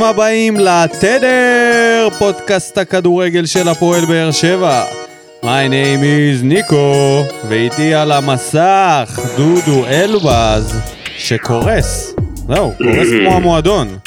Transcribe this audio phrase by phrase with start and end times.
[0.00, 4.84] ברוכים הבאים לתדר, פודקאסט הכדורגל של הפועל באר שבע.
[5.42, 10.80] My name is ניקו, ואיתי על המסך דודו אלבז,
[11.16, 12.14] שקורס.
[12.48, 13.98] זהו, קורס כמו המועדון.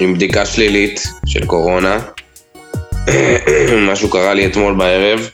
[0.00, 1.98] עם בדיקה שלילית של קורונה.
[3.90, 5.30] משהו קרה לי אתמול בערב.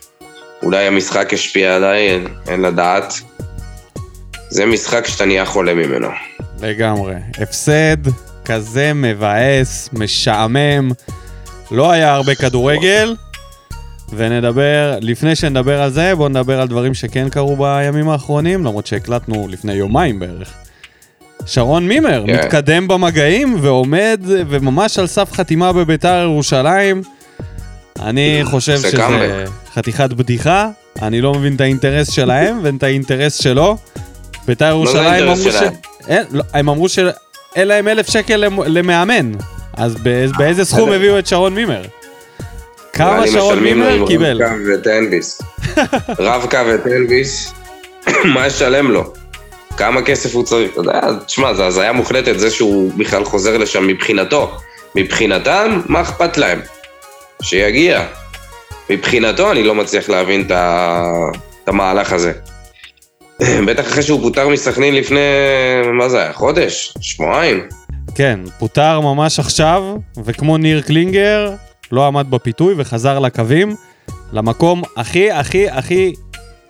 [0.62, 3.14] אולי המשחק השפיע עליי, אין, אין לדעת.
[4.48, 6.08] זה משחק שאתה נהיה חולה ממנו.
[6.62, 7.14] לגמרי.
[7.38, 10.90] הפסד כזה מבאס, משעמם.
[11.70, 13.16] לא היה הרבה כדורגל,
[14.12, 19.48] ונדבר, לפני שנדבר על זה, בואו נדבר על דברים שכן קרו בימים האחרונים, למרות שהקלטנו
[19.48, 20.52] לפני יומיים בערך.
[21.46, 22.34] שרון מימר כן.
[22.34, 27.02] מתקדם במגעים ועומד וממש על סף חתימה בביתר ירושלים.
[28.00, 29.44] אני חושב זה שזה.
[29.74, 30.68] חתיכת בדיחה,
[31.02, 33.76] אני לא מבין את האינטרס שלהם ואין את האינטרס שלו.
[34.46, 35.62] ביתר ירושלים האינטרס אמרו ש...
[36.08, 36.88] אין, לא, הם אמרו
[37.58, 39.32] שאין להם אלף שקל למ- למאמן,
[39.76, 40.94] אז באיז- באיזה סכום בסדר.
[40.96, 41.82] הביאו את שרון מימר?
[42.92, 44.42] כמה שרון מימר קיבל?
[44.42, 45.42] רב-קו וטנביס.
[46.28, 47.52] רב-קו וטנביס,
[48.34, 49.12] מה ישלם לו?
[49.76, 50.70] כמה כסף הוא צריך?
[50.72, 54.56] אתה יודע, תשמע, זה הזיה מוחלטת, זה שהוא בכלל חוזר לשם מבחינתו.
[54.94, 56.60] מבחינתם, מה אכפת להם?
[57.42, 58.04] שיגיע.
[58.90, 60.52] מבחינתו, אני לא מצליח להבין את
[61.66, 62.32] המהלך הזה.
[63.42, 65.18] בטח אחרי שהוא פוטר מסכנין לפני,
[65.98, 66.94] מה זה היה, חודש?
[67.00, 67.60] שבועיים?
[68.14, 69.82] כן, פוטר ממש עכשיו,
[70.24, 71.50] וכמו ניר קלינגר,
[71.92, 73.76] לא עמד בפיתוי וחזר לקווים,
[74.32, 76.12] למקום הכי הכי הכי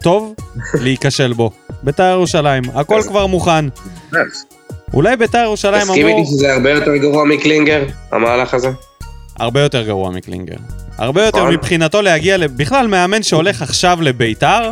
[0.03, 0.35] טוב
[0.75, 1.51] להיכשל בו.
[1.83, 3.65] ביתר ירושלים, הכל כבר מוכן.
[4.95, 6.19] אולי ביתר ירושלים תסכים אמרו...
[6.19, 8.71] איתי שזה הרבה יותר גרוע מקלינגר, המהלך הזה?
[9.39, 10.57] הרבה יותר גרוע מקלינגר.
[10.99, 11.55] הרבה יותר נכון.
[11.55, 14.71] מבחינתו להגיע, בכלל מאמן שהולך עכשיו לביתר,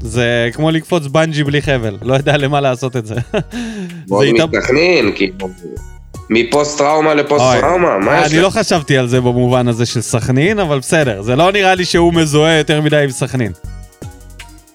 [0.00, 3.14] זה כמו לקפוץ בנג'י בלי חבל, לא יודע למה לעשות את זה.
[4.22, 5.48] איתם- מסכנין, כאילו,
[6.30, 8.58] מפוסט טראומה לפוסט טראומה, מה יש אני לא לך?
[8.58, 12.58] חשבתי על זה במובן הזה של סכנין, אבל בסדר, זה לא נראה לי שהוא מזוהה
[12.58, 13.52] יותר מדי עם סכנין.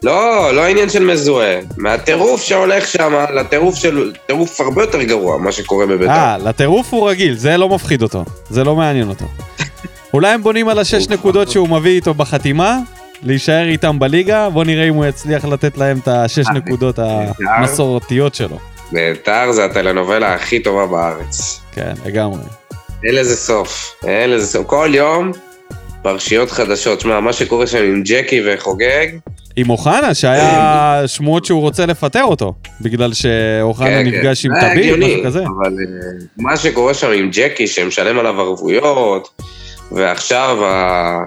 [0.03, 1.59] לא, לא עניין של מזוהה.
[1.77, 4.11] מהטירוף שהולך שם, לטירוף של...
[4.27, 6.11] טירוף הרבה יותר גרוע, מה שקורה בביתר.
[6.11, 9.25] אה, לטירוף הוא רגיל, זה לא מפחיד אותו, זה לא מעניין אותו.
[10.13, 12.77] אולי הם בונים על השש נקודות שהוא מביא איתו בחתימה,
[13.23, 16.99] להישאר איתם בליגה, בוא נראה אם הוא יצליח לתת להם את השש אה, נקודות
[17.47, 18.57] המסורתיות שלו.
[18.91, 21.61] ביתר זה הטלנובלה הכי טובה בארץ.
[21.71, 22.39] כן, לגמרי.
[23.03, 23.95] אין לזה סוף.
[24.07, 24.65] אין לזה סוף.
[24.67, 25.31] כל יום
[26.01, 26.99] פרשיות חדשות.
[27.01, 29.07] שמע, מה שקורה שם עם ג'קי וחוגג,
[29.55, 34.73] עם אוחנה, שהיה שמועות שהוא רוצה לפטר אותו, בגלל שאוחנה כן, נפגש עם זה היה
[34.75, 35.39] טביב, משהו כזה.
[35.39, 39.41] אבל אה, מה שקורה שם עם ג'קי, שמשלם עליו ערבויות,
[39.91, 41.23] ועכשיו ה-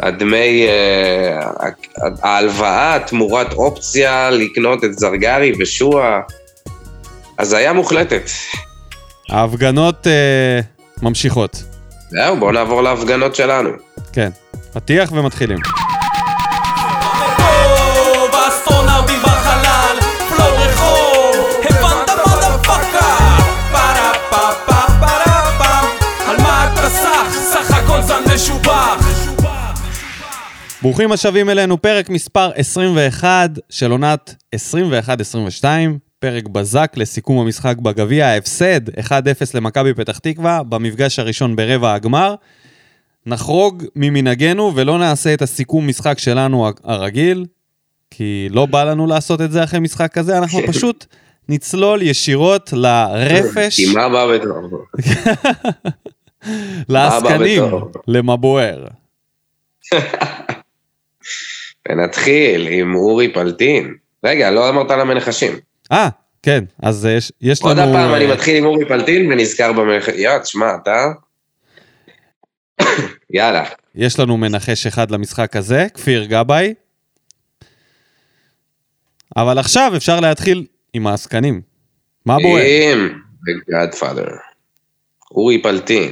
[0.00, 1.70] הדמי, אה,
[2.22, 6.20] ההלוואה תמורת אופציה לקנות את זרגרי ושועה,
[7.38, 8.30] הזיה מוחלטת.
[9.30, 10.60] ההפגנות אה,
[11.02, 11.62] ממשיכות.
[12.10, 13.70] זהו, בואו נעבור להפגנות שלנו.
[14.12, 14.30] כן.
[14.72, 15.58] פתיח ומתחילים.
[30.86, 34.34] ברוכים השבים אלינו, פרק מספר 21 של עונת
[35.62, 35.64] 21-22,
[36.18, 39.10] פרק בזק לסיכום המשחק בגביע, ההפסד 1-0
[39.54, 42.34] למכבי פתח תקווה, במפגש הראשון ברבע הגמר.
[43.26, 47.46] נחרוג ממנהגנו ולא נעשה את הסיכום משחק שלנו הרגיל,
[48.10, 51.06] כי לא בא לנו לעשות את זה אחרי משחק כזה, אנחנו פשוט
[51.48, 54.84] נצלול ישירות לרפש, כי מה בא בטוב?
[56.88, 57.92] לעסקנים, בטוב?
[61.88, 63.94] ונתחיל עם אורי פלטין.
[64.24, 65.52] רגע, לא אמרת על המנחשים.
[65.92, 66.08] אה,
[66.42, 67.70] כן, אז אה, יש, יש לנו...
[67.70, 70.14] עוד הפעם אה, אני מתחיל עם אורי פלטין ונזכר במנחש...
[70.14, 71.06] יאללה, תשמע, אתה...
[73.30, 73.64] יאללה.
[73.94, 76.74] יש לנו מנחש אחד למשחק הזה, כפיר גבאי.
[79.36, 81.60] אבל עכשיו אפשר להתחיל עם העסקנים.
[82.26, 82.62] מה בוער?
[82.92, 83.08] עם
[83.46, 84.30] The Godfather.
[85.36, 86.10] אורי פלטין.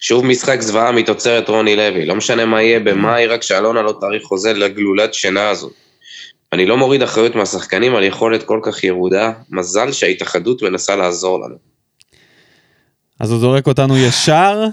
[0.00, 2.06] שוב משחק זוועה מתוצרת רוני לוי.
[2.06, 5.72] לא משנה מה יהיה במאי, רק שאלונה לא תאריך חוזה לגלולת שינה הזאת.
[6.52, 9.32] אני לא מוריד אחריות מהשחקנים על יכולת כל כך ירודה.
[9.50, 11.56] מזל שההתאחדות מנסה לעזור לנו.
[13.20, 14.64] אז הוא זורק אותנו ישר,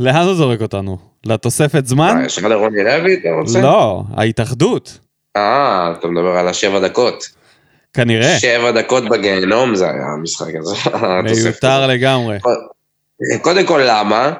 [0.00, 0.98] לאן הוא זורק אותנו?
[1.26, 2.14] לתוספת זמן?
[2.16, 3.60] מה, ישר לרוני לוי אתה רוצה?
[3.60, 4.98] לא, ההתאחדות.
[5.36, 7.24] אה, אתה מדבר על השבע דקות.
[7.94, 8.38] כנראה.
[8.38, 10.74] שבע דקות בגיהנום זה היה המשחק הזה.
[11.44, 12.38] מיותר לגמרי.
[13.42, 14.32] קודם כל, למה?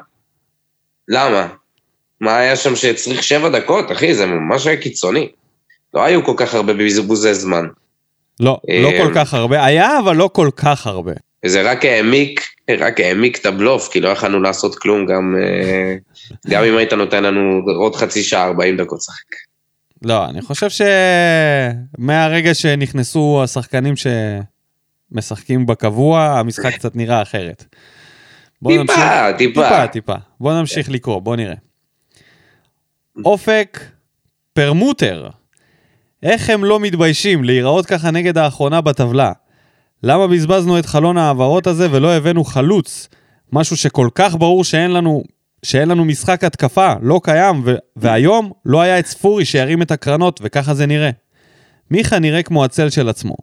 [1.09, 1.49] למה?
[2.21, 4.15] מה היה שם שצריך שבע דקות, אחי?
[4.15, 5.29] זה ממש היה קיצוני.
[5.95, 7.67] לא היו כל כך הרבה בזבוזי זמן.
[8.41, 9.65] לא, לא אה, כל כך הרבה.
[9.65, 11.13] היה, אבל לא כל כך הרבה.
[11.45, 12.41] וזה רק העמיק
[12.79, 15.95] רק העמיק את הבלוף, כי לא יכלנו לעשות כלום, גם, אה,
[16.49, 19.35] גם אם היית נותן לנו עוד חצי שעה, 40 דקות לשחק.
[20.03, 20.69] לא, אני חושב
[21.99, 23.95] שמהרגע שנכנסו השחקנים
[25.13, 27.65] שמשחקים בקבוע, המשחק קצת נראה אחרת.
[28.63, 29.63] בוא טיפה, נמשיך- טיפה.
[29.63, 30.15] טיפה, טיפה.
[30.41, 31.55] בוא נמשיך לקרוא, בוא נראה.
[33.25, 33.81] אופק
[34.53, 35.29] פרמוטר.
[36.23, 39.33] איך הם לא מתביישים להיראות ככה נגד האחרונה בטבלה?
[40.03, 43.09] למה בזבזנו את חלון ההעברות הזה ולא הבאנו חלוץ?
[43.53, 45.23] משהו שכל כך ברור שאין לנו,
[45.63, 50.41] שאין לנו משחק התקפה, לא קיים, ו- והיום לא היה את ספורי שירים את הקרנות,
[50.43, 51.11] וככה זה נראה.
[51.91, 53.35] מיכה נראה כמו הצל של עצמו.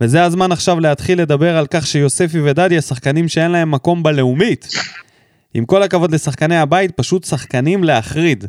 [0.00, 4.68] וזה הזמן עכשיו להתחיל לדבר על כך שיוספי ודדיה שחקנים שאין להם מקום בלאומית.
[5.54, 8.44] עם כל הכבוד לשחקני הבית, פשוט שחקנים להחריד.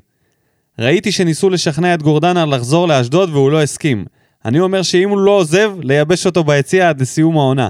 [0.79, 4.05] ראיתי שניסו לשכנע את גורדנה לחזור לאשדוד והוא לא הסכים.
[4.45, 7.69] אני אומר שאם הוא לא עוזב, לייבש אותו ביציע עד לסיום העונה.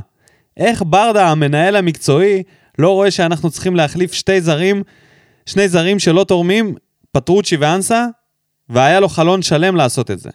[0.57, 2.43] איך ברדה, המנהל המקצועי,
[2.79, 4.83] לא רואה שאנחנו צריכים להחליף שתי זרים,
[5.45, 6.75] שני זרים שלא תורמים,
[7.11, 8.05] פטרוצ'י ואנסה,
[8.69, 10.29] והיה לו חלון שלם לעשות את זה.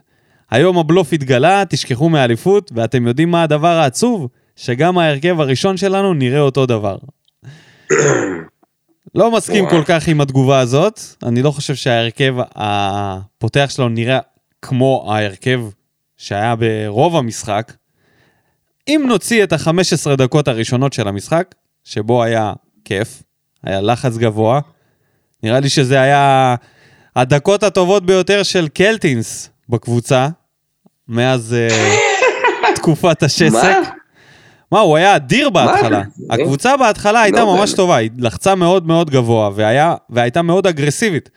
[0.51, 4.29] היום הבלוף התגלה, תשכחו מאליפות, ואתם יודעים מה הדבר העצוב?
[4.57, 6.99] שגם ההרכב הראשון שלנו נראה אותו דבר.
[9.15, 9.69] לא מסכים.
[9.71, 14.19] כל כך עם התגובה הזאת, אני לא חושב שההרכב הפותח שלנו נראה
[14.63, 15.61] כמו ההרכב
[16.17, 17.73] שהיה ברוב המשחק.
[18.89, 21.55] אם נוציא את ה-15 דקות הראשונות של המשחק,
[21.85, 22.53] שבו היה
[22.85, 23.23] כיף,
[23.65, 24.61] היה לחץ גבוה,
[25.43, 26.55] נראה לי שזה היה
[27.17, 30.29] הדקות הטובות ביותר של קלטינס בקבוצה,
[31.11, 31.97] מאז אה,
[32.75, 33.53] תקופת השסק.
[33.53, 33.91] מה?
[34.73, 36.03] מה, הוא היה אדיר בהתחלה.
[36.31, 37.73] הקבוצה בהתחלה הייתה לא ממש.
[37.73, 41.31] טובה, היא לחצה מאוד מאוד גבוה, והיה, והייתה מאוד אגרסיבית.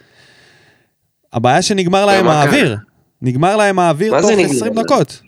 [1.34, 2.78] הבעיה שנגמר להם האוויר.
[3.22, 4.84] נגמר להם האוויר תוך זה נגמר 20 להם?
[4.84, 5.22] דקות.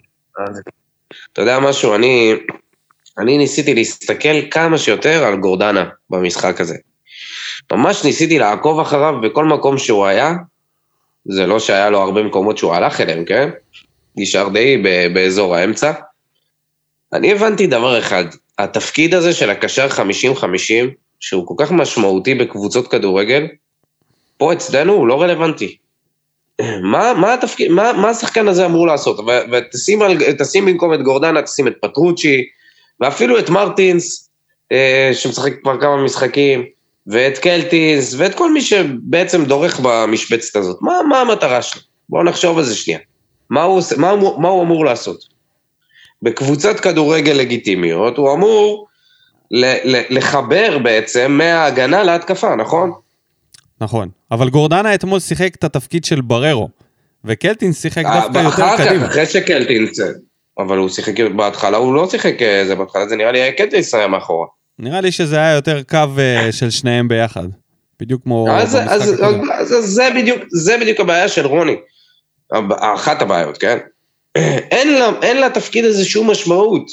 [1.33, 2.33] אתה יודע משהו, אני,
[3.17, 6.75] אני ניסיתי להסתכל כמה שיותר על גורדנה במשחק הזה.
[7.71, 10.33] ממש ניסיתי לעקוב אחריו בכל מקום שהוא היה.
[11.25, 13.49] זה לא שהיה לו הרבה מקומות שהוא הלך אליהם, כן?
[14.17, 14.77] נשאר די
[15.13, 15.91] באזור האמצע.
[17.13, 18.25] אני הבנתי דבר אחד,
[18.59, 20.43] התפקיד הזה של הקשר 50-50,
[21.19, 23.47] שהוא כל כך משמעותי בקבוצות כדורגל,
[24.37, 25.77] פה אצלנו הוא לא רלוונטי.
[26.91, 29.19] מה, מה התפקיד, מה, מה השחקן הזה אמור לעשות?
[29.51, 30.17] ותשים על,
[30.55, 32.43] במקום את גורדנה, תשים את פטרוצ'י,
[32.99, 34.29] ואפילו את מרטינס,
[34.71, 36.65] אה, שמשחק כבר כמה משחקים,
[37.07, 40.77] ואת קלטינס, ואת כל מי שבעצם דורך במשבצת הזאת.
[40.81, 41.81] מה, מה המטרה שלו?
[42.09, 42.99] בואו נחשוב על זה שנייה.
[43.49, 45.17] מה הוא, עושה- מה, הוא- מה הוא אמור לעשות?
[46.21, 48.87] בקבוצת כדורגל לגיטימיות, הוא אמור
[49.51, 52.91] ל- ל- לחבר בעצם מההגנה להתקפה, נכון?
[53.81, 54.09] נכון.
[54.31, 56.69] אבל גורדנה אתמול שיחק את התפקיד של בררו,
[57.25, 59.05] וקלטין שיחק דווקא אה, אחר יותר כך, קדימה.
[59.05, 59.99] אחרי שקלטינס,
[60.59, 63.41] אבל הוא שיחק בהתחלה, הוא לא שיחק אה, זה בהתחלה, זה נראה לי
[63.93, 64.47] היה מאחורה.
[64.79, 67.47] נראה לי שזה היה יותר קו אה, של שניהם ביחד.
[67.99, 69.03] בדיוק כמו אז, אז.
[69.59, 71.75] אז, אז זה, בדיוק, זה בדיוק הבעיה של רוני.
[72.79, 73.77] אחת הבעיות, כן?
[74.71, 76.91] אין לה, אין לתפקיד הזה שום משמעות.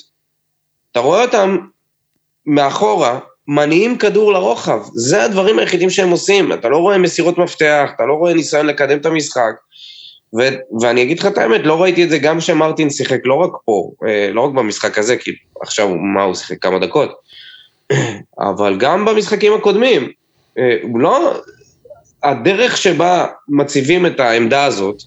[0.92, 1.56] אתה רואה אותם
[2.46, 3.18] מאחורה,
[3.48, 4.80] מניעים כדור לרוחב.
[4.94, 6.52] זה הדברים היחידים שהם עושים.
[6.52, 9.52] אתה לא רואה מסירות מפתח, אתה לא רואה ניסיון לקדם את המשחק.
[10.38, 13.50] ו- ואני אגיד לך את האמת, לא ראיתי את זה גם כשמרטין שיחק, לא רק
[13.64, 15.30] פה, אה, לא רק במשחק הזה, כי
[15.60, 17.10] עכשיו, מה, הוא שיחק כמה דקות.
[18.38, 20.12] אבל גם במשחקים הקודמים.
[20.58, 21.40] אה, לא...
[22.22, 25.02] הדרך שבה מציבים את העמדה הזאת,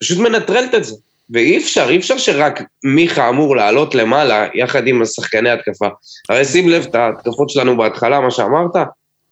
[0.00, 0.94] פשוט מנטרלת את זה.
[1.30, 5.88] ואי אפשר, אי אפשר שרק מיכה אמור לעלות למעלה יחד עם השחקני התקפה.
[6.28, 8.70] הרי שים לב את ההתקפות שלנו בהתחלה, מה שאמרת,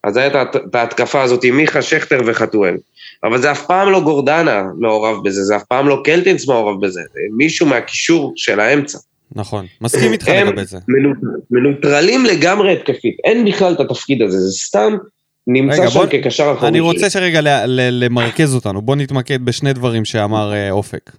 [0.03, 2.75] אז הייתה את- ההתקפה הזאת עם מיכה, שכטר וחתואל.
[3.23, 7.01] אבל זה אף פעם לא גורדנה מעורב בזה, זה אף פעם לא קלטינס מעורב בזה,
[7.13, 8.97] זה מישהו מהקישור של האמצע.
[9.35, 10.77] נכון, מסכים איתך הם לגבי זה.
[10.87, 11.17] מנוט-
[11.51, 14.97] מנוטרלים לגמרי התקפית, אין בכלל את התפקיד הזה, זה סתם
[15.47, 16.67] נמצא רגע, שם בוא- כקשר אחורי.
[16.67, 21.11] אני רוצה שרגע ל- ל- למרכז אותנו, בוא נתמקד בשני דברים שאמר אה, אופק.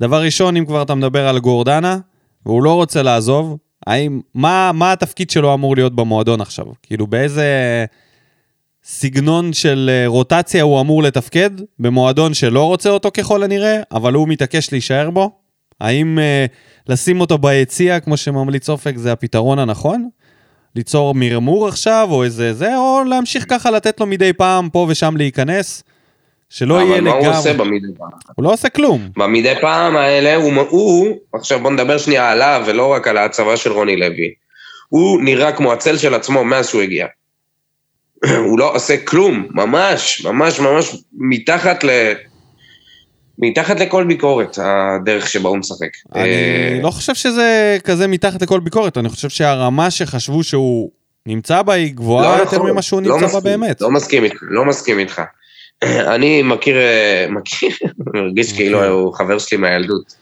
[0.00, 1.98] דבר ראשון, אם כבר אתה מדבר על גורדנה,
[2.46, 3.56] והוא לא רוצה לעזוב,
[3.86, 6.64] האם, מה, מה התפקיד שלו אמור להיות במועדון עכשיו?
[6.82, 7.44] כאילו, באיזה
[8.84, 14.28] סגנון של אה, רוטציה הוא אמור לתפקד במועדון שלא רוצה אותו ככל הנראה, אבל הוא
[14.28, 15.30] מתעקש להישאר בו?
[15.80, 16.46] האם אה,
[16.88, 20.08] לשים אותו ביציע, כמו שממליץ אופק, זה הפתרון הנכון?
[20.76, 25.16] ליצור מרמור עכשיו, או איזה זה, או להמשיך ככה לתת לו מדי פעם פה ושם
[25.16, 25.82] להיכנס,
[26.50, 27.26] שלא יהיה אבל מה לגמרי...
[27.26, 28.08] הוא עושה במדי פעם?
[28.34, 29.08] הוא לא עושה כלום.
[29.16, 33.72] במדי פעם האלה הוא, הוא, עכשיו בוא נדבר שנייה עליו ולא רק על ההצבה של
[33.72, 34.34] רוני לוי.
[34.88, 37.06] הוא נראה כמו הצל של עצמו מאז שהוא הגיע.
[38.48, 41.90] הוא לא עושה כלום, ממש, ממש, ממש מתחת ל...
[43.38, 45.88] מתחת לכל ביקורת, הדרך שבה הוא משחק.
[46.14, 50.90] אני אה, לא חושב שזה כזה מתחת לכל ביקורת, אני חושב שהרמה שחשבו שהוא
[51.26, 53.80] נמצא בה היא גבוהה לא יותר נכון, ממה שהוא לא נמצא בה מסכים, באמת.
[53.80, 55.22] לא מסכים איתך, לא מסכים איתך.
[56.14, 57.70] אני מכיר, אה, מכיר,
[58.14, 58.56] מרגיש מכיר.
[58.56, 60.14] כאילו הוא חבר שלי מהילדות.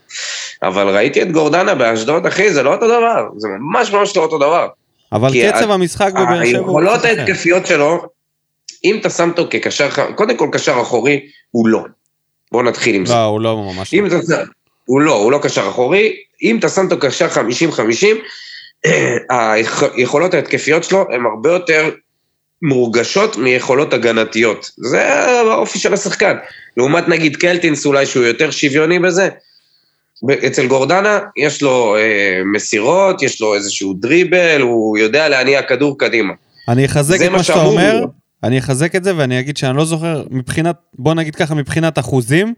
[0.62, 3.28] אבל ראיתי את גורדנה באשדוד, אחי, זה לא אותו דבר.
[3.36, 4.68] זה ממש ממש לא אותו דבר.
[5.12, 7.04] אבל קצב המשחק בבאר שבע הוא היכולות.
[7.04, 8.02] ההתקפיות שלו,
[8.84, 11.80] אם אתה שם אותו כקשר, קודם כל קשר אחורי, הוא לא.
[12.52, 13.14] בוא נתחיל עם זה.
[13.14, 13.94] לא, הוא לא ממש...
[13.94, 14.42] אם אתה שם,
[14.84, 18.88] הוא לא, הוא לא קשר אחורי, אם אתה שם אותו קשר 50-50,
[19.96, 21.90] היכולות ההתקפיות שלו הן הרבה יותר
[22.62, 24.70] מורגשות מיכולות הגנתיות.
[24.76, 25.08] זה
[25.40, 26.36] האופי של השחקן.
[26.76, 29.28] לעומת נגיד קלטינס אולי שהוא יותר שוויוני בזה,
[30.46, 36.32] אצל גורדנה יש לו אה, מסירות, יש לו איזשהו דריבל, הוא יודע להניע כדור קדימה.
[36.68, 38.21] אני אחזק את מה שאתה אומר, להיות.
[38.44, 42.54] אני אחזק את זה ואני אגיד שאני לא זוכר, מבחינת, בוא נגיד ככה, מבחינת אחוזים,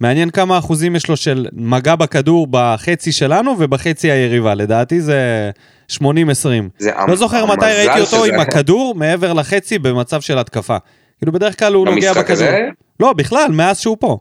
[0.00, 5.50] מעניין כמה אחוזים יש לו של מגע בכדור בחצי שלנו ובחצי היריבה, לדעתי זה
[5.92, 5.94] 80-20.
[6.78, 10.76] זה לא זוכר מתי ראיתי אותו עם הכדור מעבר לחצי במצב של התקפה.
[11.18, 12.32] כאילו בדרך כלל הוא נוגע בכדור.
[12.32, 12.68] הזה?
[13.00, 14.18] לא, בכלל, מאז שהוא פה.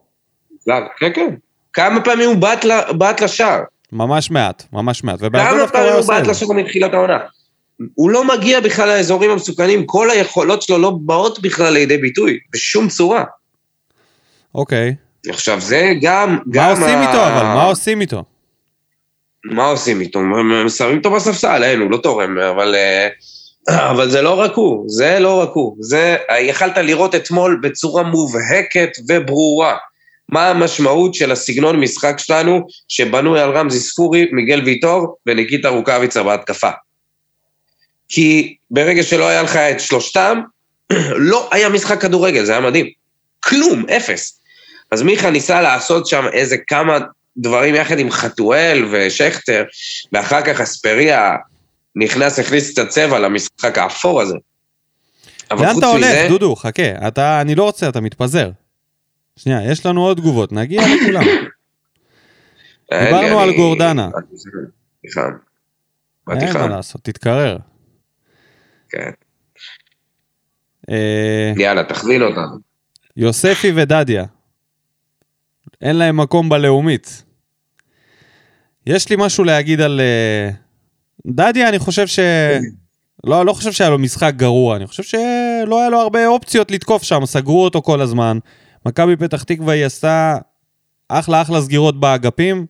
[0.67, 1.35] לא, כן, כן.
[1.73, 2.37] כמה פעמים הוא
[2.97, 3.59] בעט לשער?
[3.91, 5.19] ממש מעט, ממש מעט.
[5.19, 6.27] כמה פעמים הוא בעט.
[6.27, 7.17] לשער מתחילת העונה?
[7.95, 12.87] הוא לא מגיע בכלל לאזורים המסוכנים, כל היכולות שלו לא באות בכלל לידי ביטוי, בשום
[12.89, 13.23] צורה.
[14.55, 14.95] אוקיי.
[15.29, 16.29] עכשיו זה גם...
[16.29, 17.43] מה גם עושים ה- איתו אבל?
[17.43, 18.23] מה עושים איתו?
[19.45, 20.19] מה עושים איתו?
[20.77, 22.75] שמים אותו בספסל, אין, הוא לא תורם, אבל...
[22.75, 23.07] אה,
[23.69, 25.77] אבל זה לא רק הוא, זה לא רק הוא.
[25.79, 29.77] זה, יכלת לראות אתמול בצורה מובהקת וברורה
[30.29, 36.69] מה המשמעות של הסגנון משחק שלנו, שבנוי על רמזי ספורי, מיגל ויטור וניקיטה רוקאביצה בהתקפה.
[38.09, 40.41] כי ברגע שלא היה לך את שלושתם,
[41.31, 42.85] לא היה משחק כדורגל, זה היה מדהים.
[43.39, 44.39] כלום, אפס.
[44.91, 46.97] אז מיכה ניסה לעשות שם איזה כמה
[47.37, 49.63] דברים יחד עם חתואל ושכטר,
[50.11, 51.35] ואחר כך אספריה
[51.95, 54.35] נכנס, הכניס קצת צבע למשחק האפור הזה.
[55.51, 56.55] לאן אתה הולך, מזה, דודו?
[56.55, 57.07] חכה.
[57.07, 58.51] אתה, אני לא רוצה, אתה מתפזר.
[59.35, 61.23] שנייה, יש לנו עוד תגובות, נגיע לכולם.
[63.05, 64.09] דיברנו על גורדנה.
[65.01, 65.27] סליחה.
[66.31, 67.57] אין מה לעשות, תתקרר.
[68.93, 69.11] כן.
[70.89, 72.57] אה, יאללה, תכווין אותנו.
[73.17, 74.25] יוספי ודדיה.
[75.81, 77.23] אין להם מקום בלאומית.
[78.87, 80.01] יש לי משהו להגיד על...
[80.01, 80.49] אה,
[81.27, 82.19] דדיה, אני חושב ש...
[83.23, 87.03] לא, לא חושב שהיה לו משחק גרוע, אני חושב שלא היה לו הרבה אופציות לתקוף
[87.03, 88.37] שם, סגרו אותו כל הזמן.
[88.85, 90.37] מכבי פתח תקווה היא עשתה
[91.09, 92.65] אחלה אחלה סגירות באגפים.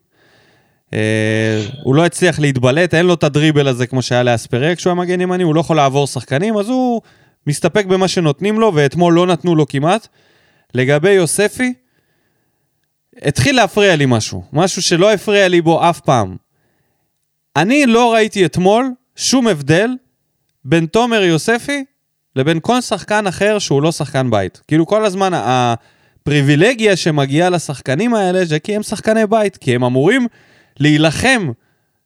[0.94, 5.02] אה, הוא לא הצליח להתבלט, אין לו את הדריבל הזה כמו שהיה לאספריה כשהוא היה
[5.02, 7.02] מגן ימני, הוא לא יכול לעבור שחקנים, אז הוא
[7.48, 10.08] מסתפק במה שנותנים לו, ואתמול לא נתנו לו כמעט.
[10.74, 11.74] לגבי יוספי,
[13.22, 16.36] התחיל להפריע לי משהו, משהו שלא הפריע לי בו אף פעם.
[17.56, 19.90] אני לא ראיתי אתמול שום הבדל
[20.66, 21.84] בין תומר יוספי
[22.36, 24.62] לבין כל שחקן אחר שהוא לא שחקן בית.
[24.68, 30.28] כאילו כל הזמן הפריבילגיה שמגיעה לשחקנים האלה זה כי הם שחקני בית, כי הם אמורים
[30.80, 31.52] להילחם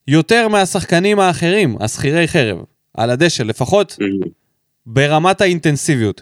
[0.07, 2.57] יותר מהשחקנים האחרים, השכירי חרב,
[2.93, 3.97] על הדשא, לפחות
[4.85, 6.21] ברמת האינטנסיביות.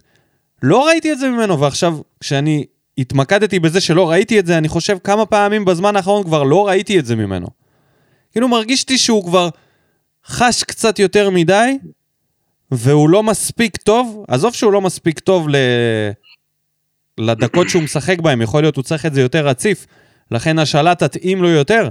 [0.64, 2.66] לא ראיתי את זה ממנו, ועכשיו, כשאני
[2.98, 7.00] התמקדתי בזה שלא ראיתי את זה, אני חושב כמה פעמים בזמן האחרון כבר לא ראיתי
[7.00, 7.48] את זה ממנו.
[8.32, 9.50] כאילו מרגיש לי שהוא כבר
[10.26, 11.78] חש קצת יותר מדי,
[12.72, 15.56] והוא לא מספיק טוב, עזוב שהוא לא מספיק טוב ל...
[17.18, 19.88] לדקות שהוא משחק בהם, יכול להיות הוא צריך את זה יותר רציף,
[20.32, 21.90] לכן השאלה תתאים לו יותר,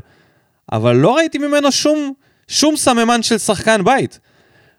[0.72, 2.12] אבל לא ראיתי ממנו שום,
[2.48, 4.20] שום סממן של שחקן בית.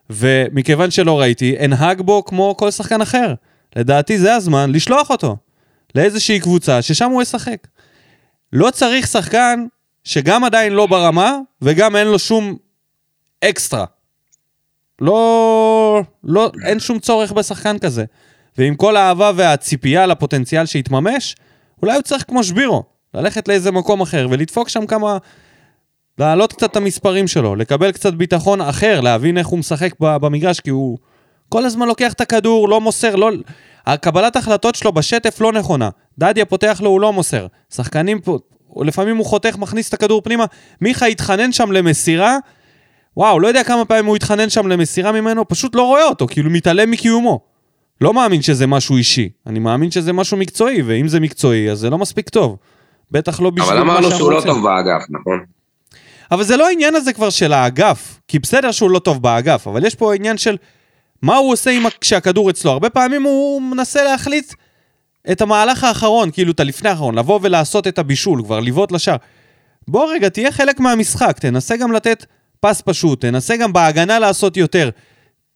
[0.09, 3.33] ומכיוון שלא ראיתי, אנהג בו כמו כל שחקן אחר.
[3.75, 5.37] לדעתי זה הזמן לשלוח אותו
[5.95, 7.67] לאיזושהי קבוצה ששם הוא ישחק.
[8.53, 9.65] לא צריך שחקן
[10.03, 12.57] שגם עדיין לא ברמה וגם אין לו שום
[13.43, 13.85] אקסטרה.
[15.01, 18.05] לא, לא, אין שום צורך בשחקן כזה.
[18.57, 21.35] ועם כל האהבה והציפייה לפוטנציאל שיתממש,
[21.81, 25.17] אולי הוא צריך כמו שבירו, ללכת לאיזה מקום אחר ולדפוק שם כמה...
[26.19, 30.69] להעלות קצת את המספרים שלו, לקבל קצת ביטחון אחר, להבין איך הוא משחק במגרש, כי
[30.69, 30.97] הוא
[31.49, 33.31] כל הזמן לוקח את הכדור, לא מוסר, לא...
[33.85, 35.89] הקבלת החלטות שלו בשטף לא נכונה.
[36.17, 37.47] דדיה פותח לו, הוא לא מוסר.
[37.73, 38.39] שחקנים פה,
[38.81, 40.45] לפעמים הוא חותך, מכניס את הכדור פנימה.
[40.81, 42.37] מיכה התחנן שם למסירה,
[43.17, 46.49] וואו, לא יודע כמה פעמים הוא התחנן שם למסירה ממנו, פשוט לא רואה אותו, כאילו
[46.49, 47.39] מתעלם מקיומו.
[48.01, 51.89] לא מאמין שזה משהו אישי, אני מאמין שזה משהו מקצועי, ואם זה מקצועי, אז זה
[51.89, 52.57] לא מספיק טוב.
[53.11, 54.51] בטח לא בשביל אבל מה אמרנו שאנחנו שהוא לא רוצים.
[54.51, 55.54] טוב באגף, נכון?
[56.31, 59.85] אבל זה לא העניין הזה כבר של האגף, כי בסדר שהוא לא טוב באגף, אבל
[59.85, 60.57] יש פה עניין של
[61.21, 62.71] מה הוא עושה עם, כשהכדור אצלו.
[62.71, 64.53] הרבה פעמים הוא מנסה להחליט
[65.31, 69.15] את המהלך האחרון, כאילו את הלפני האחרון, לבוא ולעשות את הבישול, כבר לבעוט לשער.
[69.87, 72.25] בוא רגע, תהיה חלק מהמשחק, תנסה גם לתת
[72.59, 74.89] פס פשוט, תנסה גם בהגנה לעשות יותר.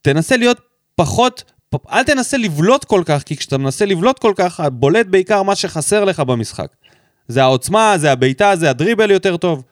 [0.02, 0.60] תנסה להיות
[0.96, 1.44] פחות,
[1.92, 6.06] אל תנסה לבלוט כל כך, כי כשאתה מנסה לבלוט כל כך, בולט בעיקר מה שחסר
[6.06, 6.68] לך במשחק.
[7.28, 9.64] זה העוצמה, זה הבעיטה, זה הדריבל יותר טוב.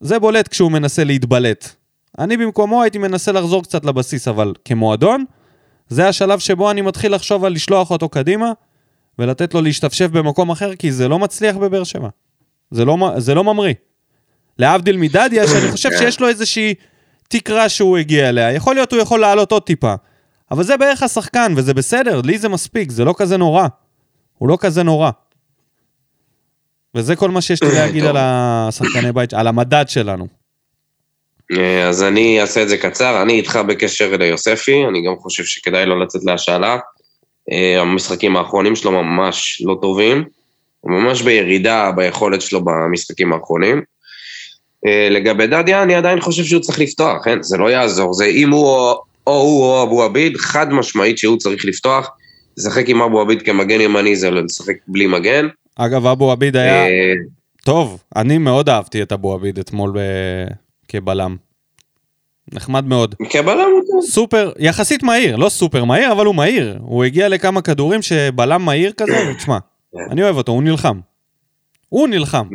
[0.00, 1.68] זה בולט כשהוא מנסה להתבלט.
[2.18, 5.24] אני במקומו הייתי מנסה לחזור קצת לבסיס, אבל כמועדון,
[5.88, 8.52] זה השלב שבו אני מתחיל לחשוב על לשלוח אותו קדימה,
[9.18, 12.08] ולתת לו להשתפשף במקום אחר, כי זה לא מצליח בבאר שבע.
[12.70, 13.74] זה לא, זה לא ממריא.
[14.58, 16.74] להבדיל מדדיה, שאני חושב שיש לו איזושהי
[17.28, 18.52] תקרה שהוא הגיע אליה.
[18.52, 19.94] יכול להיות הוא יכול לעלות עוד טיפה.
[20.50, 23.66] אבל זה בערך השחקן, וזה בסדר, לי זה מספיק, זה לא כזה נורא.
[24.38, 25.10] הוא לא כזה נורא.
[26.96, 28.04] וזה כל מה שיש לי להגיד.
[28.04, 30.26] על השחקני בית, על המדד שלנו.
[31.52, 35.86] אה, אז אני אעשה את זה קצר, אני איתך בקשר ליוספי, אני גם חושב שכדאי
[35.86, 36.78] לו לצאת להשאלה.
[37.52, 40.24] אה, המשחקים האחרונים שלו ממש לא טובים,
[40.80, 43.82] הוא ממש בירידה ביכולת שלו במשחקים האחרונים.
[44.86, 47.42] אה, לגבי דדיה, אני עדיין חושב שהוא צריך לפתוח, כן?
[47.42, 51.38] זה לא יעזור, זה אם הוא או, או הוא או אבו עביד, חד משמעית שהוא
[51.38, 52.10] צריך לפתוח.
[52.58, 55.48] לשחק עם אבו עביד כמגן ימני זה לשחק בלי מגן.
[55.76, 57.12] אגב, אבו עביד היה אה,
[57.64, 59.98] טוב, אני מאוד אהבתי את אבו עביד אתמול ב...
[60.88, 61.36] כבלם.
[62.52, 63.14] נחמד מאוד.
[63.30, 64.10] כבלם הוא טוב.
[64.10, 66.78] סופר, יחסית מהיר, לא סופר מהיר, אבל הוא מהיר.
[66.80, 69.58] הוא הגיע לכמה כדורים שבלם מהיר כזה, ותשמע,
[70.10, 71.00] אני אוהב אותו, הוא נלחם.
[71.88, 72.48] הוא נלחם.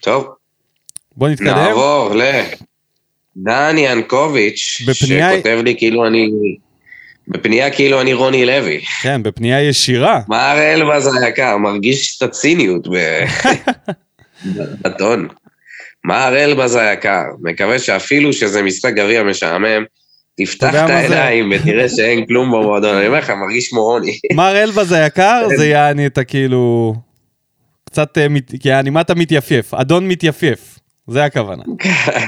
[0.00, 0.26] טוב,
[1.16, 1.46] בוא נתקדם.
[1.46, 2.10] נעבור
[3.36, 6.28] לדני ינקוביץ', בפנייה- שכותב לי כאילו אני...
[7.28, 8.80] בפנייה כאילו אני רוני לוי.
[9.02, 10.20] כן, בפנייה ישירה.
[10.28, 12.88] מר אלבז היקר, מרגיש את הציניות
[14.82, 15.28] בטון.
[16.04, 19.84] מר אלבז היקר, מקווה שאפילו שזה משחק גביע משעמם,
[20.40, 20.90] תפתח את?
[20.90, 22.96] העיניים ותראה שאין כלום במועדון.
[22.96, 24.18] אני אומר לך, מרגיש כמו רוני.
[24.32, 26.94] מר אלבז היקר, זה יעני את הכאילו...
[27.84, 28.26] קצת, אה,
[28.64, 29.74] יעני, מה אתה מתייפייף?
[29.74, 30.78] אדון מתייפייף.
[31.08, 31.62] זה הכוונה.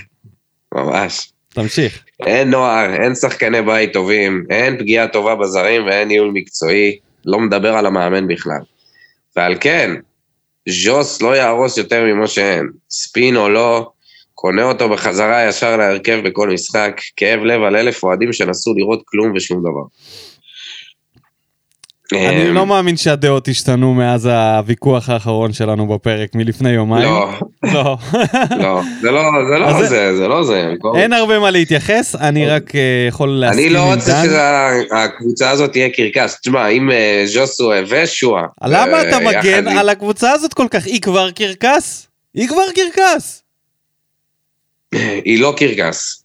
[0.74, 1.32] ממש.
[1.56, 2.04] תמשיך.
[2.26, 7.76] אין נוער, אין שחקני בית טובים, אין פגיעה טובה בזרים ואין ניהול מקצועי, לא מדבר
[7.76, 8.60] על המאמן בכלל.
[9.36, 9.90] ועל כן,
[10.68, 12.68] ז'וס לא יהרוס יותר ממה שאין.
[12.90, 13.90] ספין או לא,
[14.34, 19.32] קונה אותו בחזרה ישר להרכב בכל משחק, כאב לב על אלף אוהדים שנסו לראות כלום
[19.36, 19.84] ושום דבר.
[22.12, 27.04] אני אמ, לא מאמין שהדעות השתנו מאז הוויכוח האחרון שלנו בפרק מלפני יומיים.
[27.08, 27.30] לא,
[27.62, 27.96] לא.
[28.62, 30.72] לא, זה לא זה, לא זה- זה, לא זה.
[30.96, 34.28] אין הרבה מה להתייחס, אני רק אה, יכול להסכים אני עם לא רוצה דן.
[34.90, 36.40] שהקבוצה הזאת תהיה קרקס.
[36.40, 38.42] תשמע, אם אה, ז'וסו ושועה...
[38.64, 40.86] למה אתה אה, מגן יחד עם- על הקבוצה הזאת כל כך?
[40.86, 42.06] היא כבר קרקס?
[42.34, 43.42] היא כבר קרקס.
[45.24, 46.22] היא לא קרקס.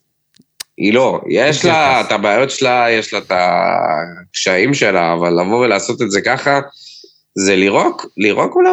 [0.78, 1.22] היא לא.
[1.30, 2.02] יש לה.
[2.02, 3.32] את הבעיות שלה, יש לה את
[4.30, 6.60] הקשיים שלה, אבל לבוא ולעשות את זה ככה,
[7.36, 8.70] זה לירוק, לירוק אולי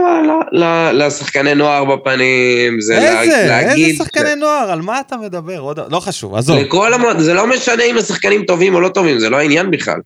[0.92, 3.46] לשחקני נוער בפנים, זה איזה?
[3.48, 3.86] להגיד...
[3.86, 4.70] איזה שחקני נוער?
[4.70, 5.58] על מה אתה מדבר?
[5.58, 6.58] עוד- לא חשוב, עזוב.
[6.58, 10.00] לכל זה לא משנה אם השחקנים טובים או לא טובים, זה לא העניין בכלל.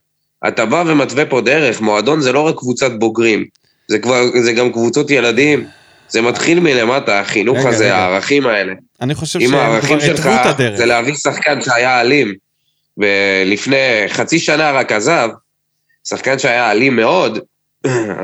[0.48, 3.44] אתה בא ומתווה פה דרך, מועדון זה לא רק קבוצת בוגרים,
[3.88, 5.64] זה כבר, זה גם קבוצות ילדים.
[6.12, 7.96] זה מתחיל מלמטה, החינוך רגע, הזה, רגע.
[7.96, 8.72] הערכים האלה.
[9.01, 10.77] אני חושב אם שהם הערכים כבר שלך התוו את הדרך.
[10.77, 12.35] זה להביא שחקן שהיה אלים,
[12.98, 15.29] ולפני חצי שנה רק עזב,
[16.09, 17.38] שחקן שהיה אלים מאוד,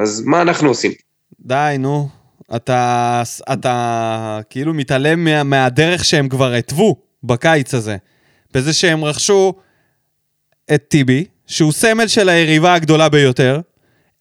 [0.03, 0.93] אז מה אנחנו עושים?
[1.41, 2.09] די, נו.
[2.57, 3.23] אתה,
[3.53, 7.97] אתה כאילו מתעלם מה, מהדרך שהם כבר התוו בקיץ הזה.
[8.55, 9.55] בזה שהם רכשו
[10.75, 13.61] את טיבי, שהוא סמל של היריבה הגדולה ביותר,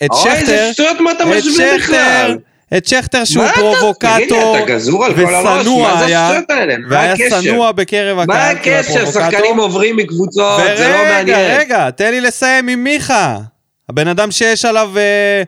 [0.06, 2.38] את אוי, שכטר, איזה שטויות, מה אתה את משווה שכטר, בכלל?
[2.77, 4.58] את שכטר שהוא מה פרובוקטור,
[5.15, 6.32] ושנוא מה היה?
[6.47, 7.41] מה והיה הקשר?
[7.41, 8.93] שנוא בקרב מה הקהל הוא הקשר?
[8.93, 9.23] הפרובוקטור.
[9.23, 11.60] שחקנים עוברים מקבוצות, זה לא ורגע, מעניין.
[11.60, 13.38] רגע, תן לי לסיים עם מיכה.
[13.89, 15.43] הבן אדם שיש עליו, אה,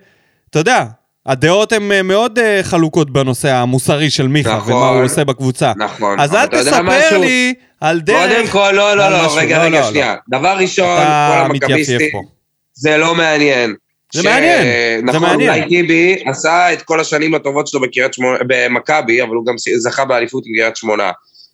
[0.49, 0.85] אתה יודע,
[1.25, 4.73] הדעות הן אה, מאוד אה, חלוקות בנושא המוסרי של מיכה, נכון.
[4.73, 5.71] ומה הוא עושה בקבוצה.
[5.77, 6.19] נכון.
[6.19, 7.17] אז אל תספר?
[7.17, 8.29] לי על דרך...
[8.29, 9.37] קודם כל, לא, על לא, לא, משהו.
[9.37, 10.15] רגע, לא, רגע, לא, שנייה.
[10.29, 12.21] דבר ראשון, כל המכביסטים.
[12.73, 13.75] זה לא מעניין.
[14.13, 15.49] זה מעניין, זה נכון, מעניין.
[15.49, 17.79] אולי טיבי עשה את כל השנים הטובות שלו
[18.11, 21.11] שמונה, במכבי, אבל הוא גם זכה באליפות עם קריית שמונה.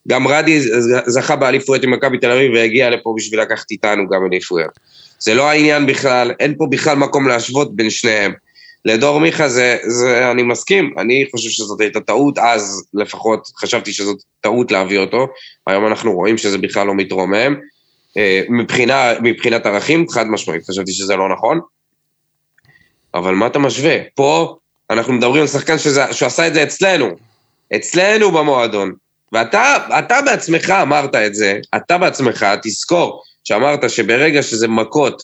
[0.07, 0.59] גם רדי
[1.05, 4.79] זכה באליפויות עם מכבי תל אביב והגיע לפה בשביל לקחת איתנו גם אליפויות.
[5.19, 8.33] זה לא העניין בכלל, אין פה בכלל מקום להשוות בין שניהם.
[8.85, 14.17] לדור מיכה זה, זה, אני מסכים, אני חושב שזאת הייתה טעות, אז לפחות חשבתי שזאת
[14.41, 15.27] טעות להביא אותו,
[15.67, 17.55] היום אנחנו רואים שזה בכלל לא מתרומם.
[18.17, 21.59] אה, מבחינה, מבחינת ערכים, חד משמעית, חשבתי שזה לא נכון.
[23.15, 23.97] אבל מה אתה משווה?
[24.15, 24.55] פה
[24.89, 27.09] אנחנו מדברים על שחקן שזה, שעשה את זה אצלנו,
[27.75, 28.91] אצלנו במועדון.
[29.31, 35.23] ואתה אתה בעצמך אמרת את זה, אתה בעצמך, תזכור שאמרת שברגע שזה מכות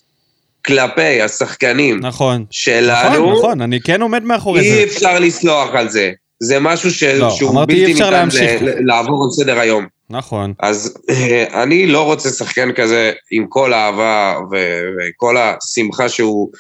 [0.66, 2.46] כלפי השחקנים נכון.
[2.52, 4.84] שלנו, נכון, נכון, אני כן עומד מאחורי אי זה.
[4.84, 6.12] אפשר לסלוח על זה.
[6.44, 7.04] זה משהו ש...
[7.04, 8.62] לא, שהוא אי בלתי ניתן להמשיך.
[8.80, 9.86] לעבור על סדר היום.
[10.10, 10.54] נכון.
[10.60, 16.52] אז אה, אני לא רוצה שחקן כזה עם כל האהבה וכל השמחה שהוא,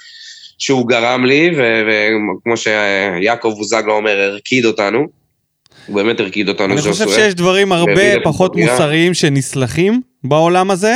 [0.61, 1.51] שהוא גרם לי,
[2.37, 4.99] וכמו שיעקב בוזגלו אומר, הרקיד אותנו.
[5.87, 6.73] הוא באמת הרקיד אותנו.
[6.73, 7.09] אני חושב.
[7.09, 8.55] שיש דברים הרבה פחות.
[8.55, 10.95] מוסריים שנסלחים בעולם הזה,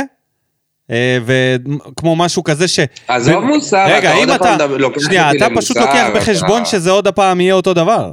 [0.90, 2.80] אה, וכמו משהו כזה ש...
[3.08, 4.54] עזוב מוסר, רגע, אתה אם עוד אתה...
[4.54, 8.10] הפעם לוקח שנייה, אותי אתה פשוט לוקח אתה- בחשבון שזה עוד הפעם יהיה אותו דבר.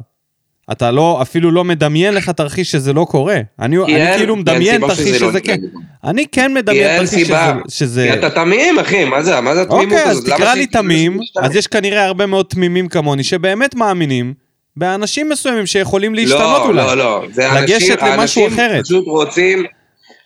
[0.73, 3.37] אתה לא, אפילו לא מדמיין לך תרחיש שזה לא קורה.
[3.59, 5.53] אני, אני אין- כאילו מדמיין תרחיש שזה לא שזה כן.
[5.53, 5.67] יקרה.
[6.03, 7.53] אני כן מדמיין תרחיש סיבה.
[7.67, 7.77] שזה...
[7.77, 8.07] שזה...
[8.11, 10.27] כי אתה תמים, אחי, מה זה, מה זה התמימות אוקיי, אז הזאת?
[10.27, 11.45] למה תקרא שהיא- לי תמים, משתנה?
[11.45, 14.33] אז יש כנראה הרבה מאוד תמימים כמוני שבאמת מאמינים
[14.77, 16.85] באנשים מסוימים שיכולים להשתנות לא, אולי.
[16.85, 18.83] לא, לא, זה לגשת אנשים, למשהו האנשים אחרת.
[18.83, 19.63] פשוט רוצים,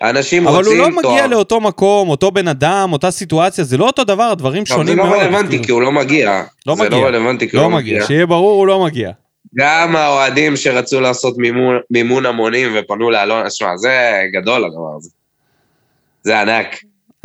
[0.04, 1.28] אנשים אבל רוצים הוא לא מגיע תואר.
[1.28, 5.04] לאותו מקום, אותו בן אדם, אותה סיטואציה, זה לא אותו דבר, דברים טוב, שונים זה
[5.04, 5.10] מאוד.
[5.10, 5.64] לא רלוונטי, כאילו.
[5.64, 6.42] כי הוא לא מגיע.
[6.68, 7.00] לא זה מגיע.
[7.00, 8.08] לא רלוונטי, כי הוא לא לא מגיע, מגיע.
[8.08, 9.12] שיהיה ברור, הוא לא מגיע.
[9.56, 13.92] גם האוהדים שרצו לעשות מימון- מימון המונים ופנו לאלון, שמע, זה
[14.34, 15.10] גדול הדבר הזה.
[16.24, 16.76] זה ענק.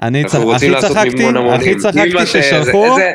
[0.03, 1.25] אני רוצים הכי צחקתי.
[1.55, 3.13] הכי אם צחקתי ששלחו איזה-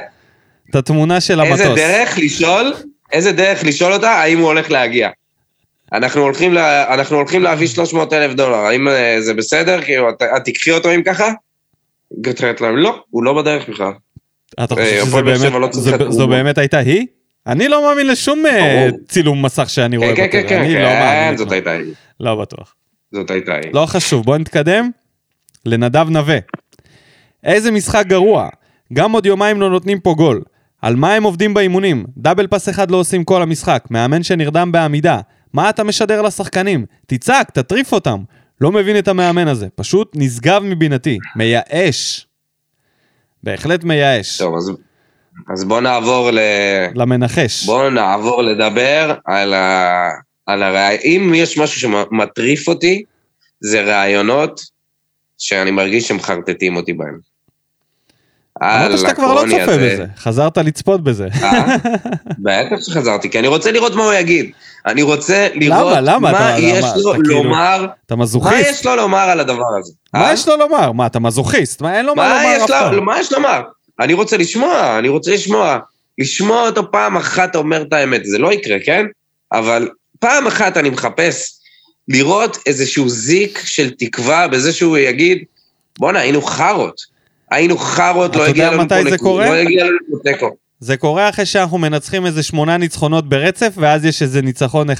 [0.69, 1.79] את התמונה של איזה המטוס.
[1.79, 2.73] דרך לשאול,
[3.13, 5.09] איזה דרך לשאול אותה, האם הוא הולך להגיע.
[5.93, 9.81] אנחנו הולכים, לה, אנחנו הולכים להביא 300 אלף דולר, האם אה, זה בסדר?
[9.81, 11.31] כאילו, את, את תיקחי אותו עם ככה?
[12.41, 13.91] אומרת להם, לא, הוא לא בדרך בכלל.
[14.63, 16.27] אתה אה, חושב שזה לא באמת, צריך זו-.
[16.27, 17.05] באמת הייתה היא?
[17.47, 18.99] אני לא מאמין לשום אה, ברור.
[19.07, 20.59] צילום מסך שאני רואה כן, כן, כן, בטלוויזיה.
[20.59, 21.37] כן, אני לא כן, מאמין.
[21.37, 21.51] זאת.
[21.51, 21.93] הייתה היא.
[22.19, 22.75] לא בטוח.
[23.11, 23.73] זאת הייתה היא.
[23.73, 24.89] לא חשוב, בוא נתקדם.
[25.65, 26.37] לנדב נווה.
[27.43, 28.49] איזה משחק גרוע.
[28.93, 30.41] גם עוד יומיים לא נותנים פה גול.
[30.81, 32.05] על מה הם עובדים באימונים?
[32.17, 33.83] דאבל פס אחד לא עושים כל המשחק.
[33.89, 35.19] מאמן שנרדם בעמידה.
[35.53, 36.85] מה אתה משדר לשחקנים?
[37.05, 38.23] תצעק, תטריף אותם.
[38.61, 39.67] לא מבין את המאמן הזה.
[39.75, 41.17] פשוט נשגב מבינתי.
[41.35, 42.27] מייאש.
[43.43, 44.37] בהחלט מייאש.
[44.37, 44.71] טוב, אז,
[45.53, 46.39] אז בוא נעבור ל...
[46.95, 47.65] למנחש.
[47.65, 50.09] בוא נעבור לדבר על ה...
[50.45, 50.89] על הרע...
[50.89, 53.03] אם יש משהו שמטריף אותי,
[53.61, 54.61] זה רעיונות
[55.37, 57.17] שאני מרגיש שמחרטטים אותי בהם.
[58.63, 59.93] אמרת שאתה כבר לא צופה הזה.
[59.93, 60.05] בזה.
[60.17, 61.27] חזרת לצפות בזה.
[61.43, 61.75] אה?
[62.39, 64.51] בטח שחזרתי, כי אני רוצה לראות מה הוא יגיד.
[64.85, 66.01] אני רוצה לראות למה?
[66.01, 66.31] למה?
[66.31, 66.93] מה אתה- יש למה?
[66.97, 68.69] לו אתה כאילו- לומר, אתה מה מזוכיסט.
[68.79, 69.93] יש לו לומר על הדבר הזה.
[70.13, 70.33] מה אה?
[70.33, 70.91] יש לו לומר?
[70.91, 71.81] מה, אתה מזוכיסט?
[71.81, 73.05] מה, אין לו מה מה לומר אף פעם.
[73.05, 73.61] מה יש לומר?
[73.99, 75.79] אני רוצה לשמוע, אני רוצה לשמוע.
[76.17, 79.05] לשמוע אותו פעם אחת אומר את האמת, זה לא יקרה, כן?
[79.51, 81.59] אבל פעם אחת אני מחפש
[82.07, 85.43] לראות איזשהו זיק של תקווה בזה שהוא יגיד,
[85.99, 87.01] בואנה, היינו חארות.
[87.51, 89.49] היינו חארות, לא הגיע לנו פה נקודה?
[89.49, 90.55] לא הגיע לנו פה תיקו.
[90.79, 94.93] זה קורה אחרי שאנחנו מנצחים איזה שמונה ניצחונות ברצף, ואז יש איזה ניצחון 1-0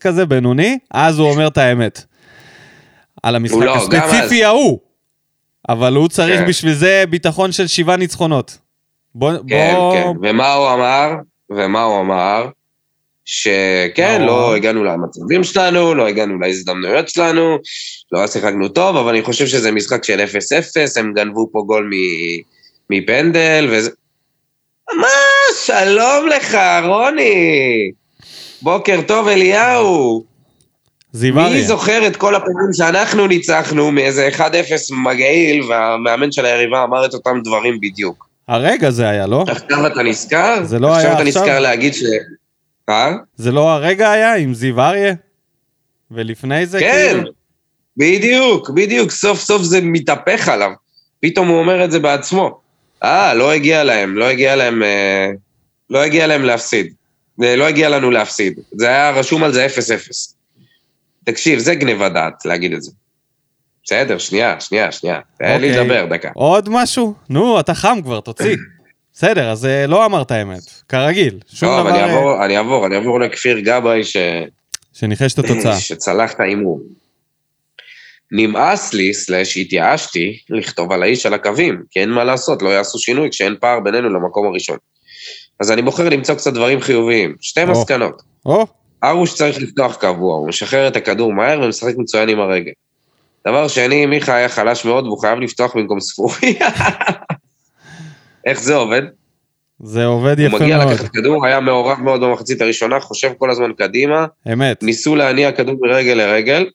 [0.00, 2.04] כזה, בינוני, אז הוא אומר את האמת.
[3.22, 4.78] על המשחק לא, הספציפי ההוא.
[5.68, 6.46] אבל הוא צריך כן.
[6.46, 8.58] בשביל זה ביטחון של שבעה ניצחונות.
[9.14, 9.32] בוא...
[9.48, 9.94] כן, בוא...
[9.94, 10.08] כן.
[10.22, 11.10] ומה הוא אמר?
[11.50, 12.46] ומה הוא אמר?
[13.24, 14.56] שכן, לא?
[14.56, 17.58] הגענו למצבים שלנו, לא הגענו להזדמנויות שלנו,
[18.12, 20.24] לא שיחקנו טוב, אבל אני חושב שזה משחק של 0-0,
[21.00, 22.42] הם גנבו פה גול מ-
[22.90, 23.90] מפנדל, וזה...
[25.00, 25.08] מה?
[25.64, 27.90] שלום לך, רוני!
[28.62, 30.24] בוקר טוב, אליהו!
[31.12, 31.62] זיו מי.
[31.62, 34.40] זוכר את כל הפעמים שאנחנו ניצחנו מאיזה 1-0
[34.90, 38.28] מגעיל, והמאמן של היריבה אמר את אותם דברים בדיוק?
[38.48, 39.44] הרגע זה היה, לא?
[39.48, 40.64] עכשיו אתה נזכר?
[40.64, 41.42] זה לא היה עכשיו אתה עכשיו?
[41.42, 42.02] נזכר להגיד ש...
[42.88, 43.12] אה?
[43.36, 45.14] זה לא הרגע היה עם זיו אריה?
[46.10, 47.30] ולפני זה כן, כאילו...
[47.96, 50.70] בדיוק, בדיוק, סוף סוף זה מתהפך עליו.
[51.20, 52.60] פתאום הוא אומר את זה בעצמו.
[53.02, 55.30] אה, לא הגיע להם, לא הגיע להם, אה,
[55.90, 56.92] לא הגיע להם להפסיד.
[57.42, 58.60] אה, לא הגיע לנו להפסיד.
[58.72, 60.32] זה היה רשום על זה 0-0.
[61.24, 62.90] תקשיב, זה גניבה דעת להגיד את זה.
[63.84, 65.20] בסדר, שנייה, שנייה, שנייה.
[65.38, 65.84] תן לי אוקיי.
[65.84, 66.30] לדבר, דקה.
[66.34, 67.14] עוד משהו?
[67.30, 68.56] נו, אתה חם כבר, תוציא.
[69.14, 71.38] בסדר, אז אה, לא אמרת האמת, כרגיל.
[71.48, 74.16] שום טוב, דבר אני אה, אעבור, אני אעבור, אני אעבור לכפיר גבאי ש...
[74.92, 75.80] שניחש את התוצאה.
[75.88, 76.80] שצלח את ההימור.
[78.32, 82.98] נמאס לי, סלאש התייאשתי, לכתוב על האיש על הקווים, כי אין מה לעשות, לא יעשו
[82.98, 84.76] שינוי כשאין פער בינינו למקום הראשון.
[85.60, 87.34] אז אני בוחר למצוא קצת דברים חיוביים.
[87.40, 87.70] שתי או.
[87.70, 88.22] מסקנות.
[88.46, 88.66] או,
[89.04, 92.72] ארוש צריך לפתוח קבוע, הוא משחרר את הכדור מהר ומשחק מצוין עם הרגל.
[93.48, 96.58] דבר שני, מיכה היה חלש מאוד והוא חייב לפתוח במקום ספורי.
[98.46, 99.02] איך זה עובד?
[99.82, 100.92] זה עובד הוא יפה מגיע מאוד.
[100.92, 104.82] לקחת כדור, היה מעורב מאוד במחצית הראשונה, חושב כל הזמן קדימה, אמת.
[104.82, 106.66] ניסו להניע כדור מרגל לרגל,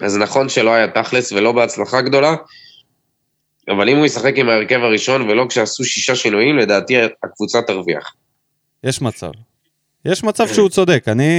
[0.00, 2.34] אז נכון שלא היה תכלס ולא בהצלחה גדולה,
[3.68, 8.14] אבל אם הוא ישחק עם ההרכב הראשון ולא כשעשו שישה שינויים, לדעתי הקבוצה תרוויח.
[8.84, 9.30] יש מצב.
[10.04, 11.30] יש מצב שהוא צודק, אני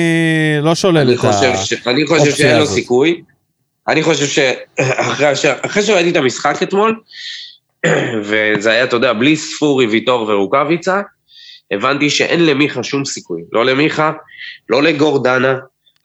[0.62, 1.58] לא שולל אני את חושב, ה...
[1.58, 1.74] ש...
[1.88, 2.76] אני חושב האופציה שאין לו הזאת.
[2.76, 3.22] סיכוי.
[3.88, 4.44] אני חושב
[5.36, 7.00] שאחרי שראיתי את המשחק אתמול,
[8.24, 11.02] וזה היה, אתה יודע, בלי ספורי, ויטור ורוקאביצה,
[11.72, 13.42] הבנתי שאין למיכה שום סיכוי.
[13.52, 14.12] לא למיכה,
[14.70, 15.56] לא לגורדנה,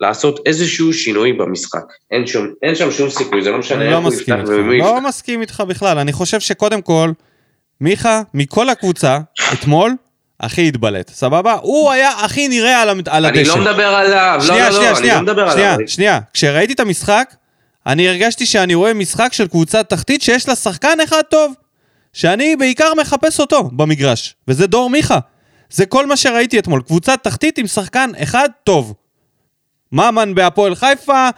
[0.00, 1.84] לעשות איזשהו שינוי במשחק.
[2.10, 4.88] אין שם, אין שם שום סיכוי, זה לא משנה איך לא הוא יפתח ומי יפתח.
[4.88, 5.98] לא מסכים איתך בכלל.
[5.98, 7.10] אני חושב שקודם כל,
[7.80, 9.18] מיכה, מכל הקבוצה,
[9.52, 9.92] אתמול,
[10.40, 11.56] הכי התבלט, סבבה?
[11.62, 13.50] הוא היה הכי נראה על על אני הדשא.
[13.50, 15.88] לא מדבר עליו, לא, שנייה, לא, שנייה, לא, אני שנייה, לא מדבר שנייה, עליו.
[15.88, 16.20] שנייה.
[16.34, 17.34] כשראיתי את המשחק,
[17.86, 21.54] אני הרגשתי שאני רואה משחק של קבוצת תחתית שיש לה שחקן אחד טוב,
[22.12, 25.18] שאני בעיקר מחפש אותו במגרש, וזה דור מיכה.
[25.70, 28.94] זה כל מה שראיתי אתמול, קבוצת תחתית עם שחקן אחד טוב.
[29.92, 31.28] ממן בהפועל חיפה,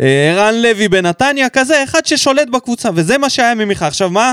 [0.00, 3.86] אה, ערן לוי בנתניה, כזה, אחד ששולט בקבוצה, וזה מה שהיה ממיכה.
[3.86, 4.32] עכשיו, מה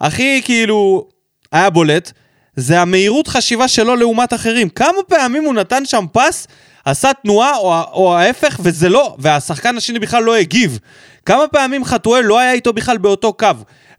[0.00, 1.08] הכי כאילו
[1.52, 2.12] היה בולט?
[2.56, 4.68] זה המהירות חשיבה שלו לעומת אחרים.
[4.68, 6.46] כמה פעמים הוא נתן שם פס,
[6.84, 10.78] עשה תנועה או, או ההפך, וזה לא, והשחקן השני בכלל לא הגיב.
[11.26, 13.48] כמה פעמים חתואל לא היה איתו בכלל באותו קו.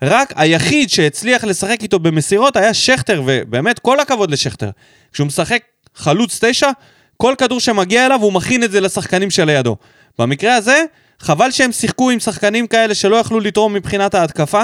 [0.01, 4.69] רק היחיד שהצליח לשחק איתו במסירות היה שכטר, ובאמת כל הכבוד לשכטר.
[5.13, 5.63] כשהוא משחק
[5.95, 6.69] חלוץ תשע,
[7.17, 9.75] כל כדור שמגיע אליו הוא מכין את זה לשחקנים שלידו.
[10.19, 10.83] במקרה הזה,
[11.19, 14.63] חבל שהם שיחקו עם שחקנים כאלה שלא יכלו לתרום מבחינת ההתקפה,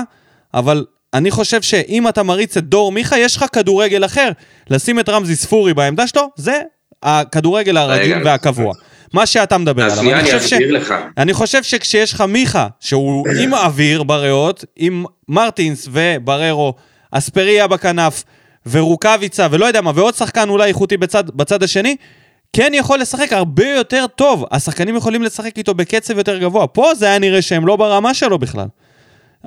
[0.54, 4.30] אבל אני חושב שאם אתה מריץ את דור מיכה, יש לך כדורגל אחר.
[4.70, 6.60] לשים את רמזי ספורי בעמדה שלו, זה
[7.04, 8.74] הכדורגל הרגיל והקבוע.
[9.14, 10.04] מה שאתה מדבר אז עליו.
[10.04, 10.94] שנייה, אני חושב ש- אסביר לך.
[11.18, 16.74] אני חושב שכשיש לך מיכה, שהוא עם אוויר בריאות, עם מרטינס ובררו,
[17.12, 18.24] אספריה בכנף,
[18.70, 21.96] ורוקאביצה, ולא יודע מה, ועוד שחקן אולי איכותי בצד, בצד השני,
[22.54, 24.46] כן יכול לשחק הרבה יותר טוב.
[24.52, 26.68] השחקנים יכולים לשחק איתו בקצב יותר גבוה.
[26.68, 28.66] פה זה היה נראה שהם לא ברמה שלו בכלל.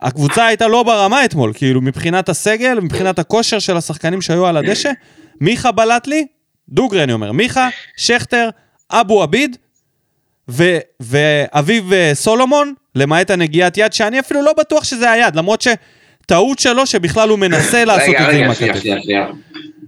[0.03, 4.91] הקבוצה הייתה לא ברמה אתמול, כאילו מבחינת הסגל, מבחינת הכושר של השחקנים שהיו על הדשא.
[5.41, 6.27] מיכה בלט לי,
[6.69, 8.49] דוגרי אני אומר, מיכה, שכטר,
[8.91, 9.57] אבו עביד,
[10.51, 16.59] ו- ואביב אה, סולומון, למעט הנגיעת יד, שאני אפילו לא בטוח שזה היד, למרות שטעות
[16.59, 18.83] שלו שבכלל הוא מנסה לעשות רגע, את זה עם רגע, שנייה, הכתף.
[18.83, 19.27] שנייה, שנייה.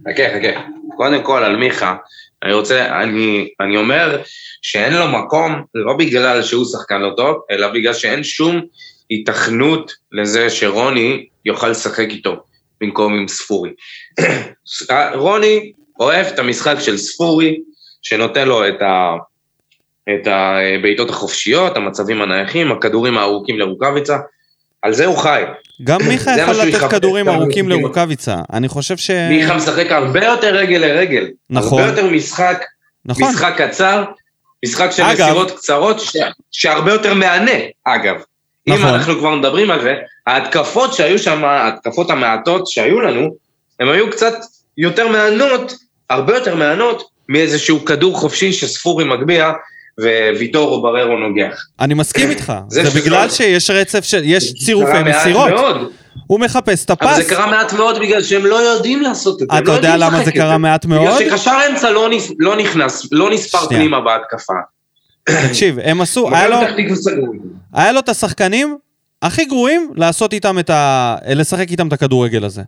[0.09, 0.61] חכה, חכה.
[0.97, 1.94] קודם כל, על מיכה,
[2.42, 4.23] אני רוצה, אני, אני אומר
[4.62, 8.61] שאין לו מקום, לא בגלל שהוא שחקן לא טוב, אלא בגלל שאין שום
[9.11, 12.37] היתכנות לזה שרוני יוכל לשחק איתו
[12.81, 13.71] במקום עם ספורי.
[15.14, 17.61] רוני אוהב את המשחק של ספורי,
[18.03, 19.14] שנותן לו את ה...
[20.14, 24.16] את הבעיטות החופשיות, המצבים הנייחים, הכדורים הארוכים לרוקאביצה,
[24.83, 25.42] על זה הוא חי.
[25.85, 27.68] גם מיכה יכול לתת כדורים ארוכים.
[27.68, 28.37] לרוקאביצה.
[28.53, 29.11] אני חושב ש...
[29.11, 31.29] מיכה משחק הרבה יותר רגל לרגל.
[31.51, 31.83] נכון.
[31.83, 32.64] הרבה יותר משחק,
[33.05, 33.29] נכון.
[33.29, 34.05] משחק קצר,
[34.64, 36.16] משחק של אגב- מסירות קצרות, ש...
[36.51, 37.53] שהרבה יותר מהנה,
[37.85, 38.16] אגב.
[38.68, 38.94] אם נכון.
[38.94, 39.94] אנחנו כבר מדברים על זה,
[40.26, 43.31] ההתקפות שהיו שם, ההתקפות המעטות שהיו לנו,
[43.81, 44.35] הן היו קצת
[44.78, 45.74] יותר מהנות,
[46.11, 49.52] הרבה יותר מהנות, מאיזשהו כדור חופשי שספורי מגביה,
[50.37, 51.64] וויטור או בררו נוגח.
[51.81, 52.52] אני מסכים איתך.
[52.68, 54.20] זה זה בגלל שיש רצף של...
[54.24, 55.50] יש צירופי מסירות.
[55.50, 55.92] מאוד,
[56.26, 57.16] הוא מחפש את אבל הפס.
[57.16, 59.59] זה קרה מעט מאוד בגלל שהם לא יודעים לעשות את זה.
[59.59, 61.16] אתה לא יודע למה זה קרה מעט מאוד?
[61.20, 63.68] בגלל שקשר אמצע לא לא נכנס, לא נספר.
[63.68, 64.52] פנימה בהתקפה.
[65.49, 66.35] תקשיב, הם עשו...
[66.35, 66.57] היה לו...
[67.73, 68.79] היה לו את השחקנים
[69.23, 71.17] הכי גרועים לעשות איתם את ה...
[71.27, 72.62] לשחק איתם את הכדורגל הזה.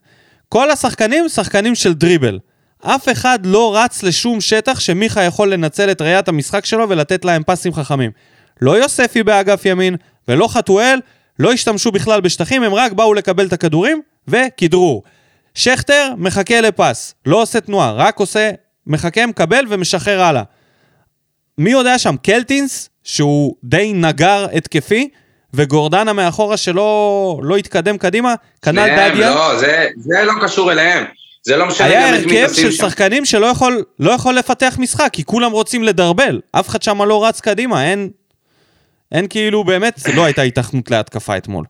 [0.49, 2.38] כל השחקנים, שחקנים של דריבל.
[2.83, 7.42] אף אחד לא רץ לשום שטח שמיכה יכול לנצל את ראיית המשחק שלו ולתת להם
[7.46, 8.11] פסים חכמים.
[8.61, 9.96] לא יוספי באגף ימין
[10.29, 11.01] ולא חתואל,
[11.38, 15.03] לא השתמשו בכלל בשטחים, הם רק באו לקבל את הכדורים וכדרור.
[15.55, 18.51] שכטר מחכה לפס, לא עושה תנועה, רק עושה,
[18.87, 20.42] מחכה, מקבל ומשחרר הלאה.
[21.61, 22.14] מי יודע שם?
[22.23, 25.09] קלטינס, שהוא די נגר התקפי,
[25.55, 29.35] וגורדנה מאחורה שלא לא התקדם קדימה, כנ"ל דדיה.
[29.35, 31.05] לא, זה- זה לא קשור אליהם.
[31.42, 32.88] זה לא משנה היה גם את מי הרכב תשים של שם.
[32.88, 36.40] שחקנים שלא יכול, לא יכול לפתח משחק, כי כולם רוצים לדרבל.
[36.53, 38.11] אף אחד שם לא רץ קדימה, אין,
[39.12, 41.64] אין כאילו באמת, זה לא הייתה התכנות להתקפה אתמול.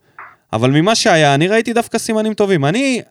[0.53, 2.65] אבל ממה שהיה, אני ראיתי דווקא סימנים טובים.
[2.65, 3.03] אני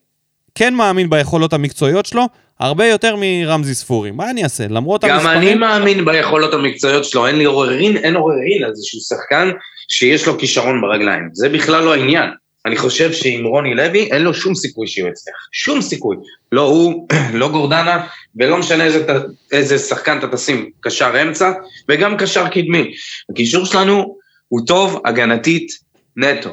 [0.56, 2.26] כן מאמין ביכולות המקצועיות שלו,
[2.60, 4.12] הרבה יותר מרמזי ספורי.
[4.12, 4.68] מה אני אעשה?
[4.70, 5.38] למרות גם המספרים...
[5.38, 9.50] אני מאמין ביכולות המקצועיות שלו, אין לי עוררין, אין עוררין על איזשהו שחקן
[9.90, 11.30] שיש לו כישרון ברגליים.
[11.34, 12.30] זה בכלל לא העניין.
[12.66, 15.36] אני חושב שעם רוני לוי אין לו שום סיכוי שהוא יצליח.
[15.52, 16.16] שום סיכוי.
[16.52, 19.06] לא הוא, לא גורדנה, ולא משנה איזה,
[19.52, 21.52] איזה שחקן אתה תשים קשר אמצע,
[21.90, 22.92] וגם קשר קדמי.
[23.32, 24.16] הקישור שלנו
[24.48, 25.72] הוא טוב הגנתית
[26.18, 26.50] נטו.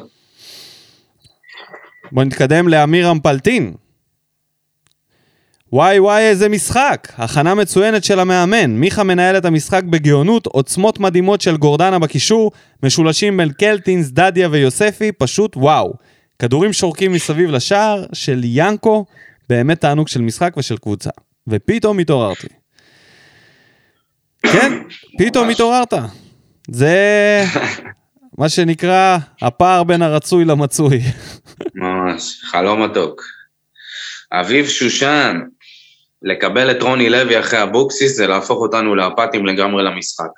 [2.11, 3.73] בוא נתקדם לאמיר אמפלטין.
[5.73, 7.07] וואי וואי איזה משחק!
[7.17, 8.71] הכנה מצוינת של המאמן.
[8.71, 12.51] מיכה מנהל את המשחק בגאונות, עוצמות מדהימות של גורדנה בקישור,
[12.83, 15.93] משולשים בין קלטינס, דדיה ויוספי, פשוט וואו.
[16.39, 19.05] כדורים שורקים מסביב לשער של ינקו,
[19.49, 21.09] באמת תענוג של משחק ושל קבוצה.
[21.47, 22.47] ופתאום התעוררתי.
[24.43, 24.73] כן,
[25.19, 25.49] פתאום.
[25.49, 25.93] התעוררת.
[26.71, 27.43] זה
[28.39, 30.99] מה שנקרא הפער בין הרצוי למצוי.
[31.75, 33.21] ממש, חלום מתוק.
[34.31, 35.37] אביב שושן,
[36.27, 40.29] לקבל את רוני לוי אחרי אבוקסיס זה להפוך אותנו לאפתיים לגמרי למשחק.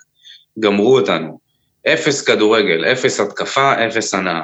[0.59, 1.39] גמרו אותנו.
[1.87, 4.41] אפס כדורגל, אפס התקפה, אפס הנאה.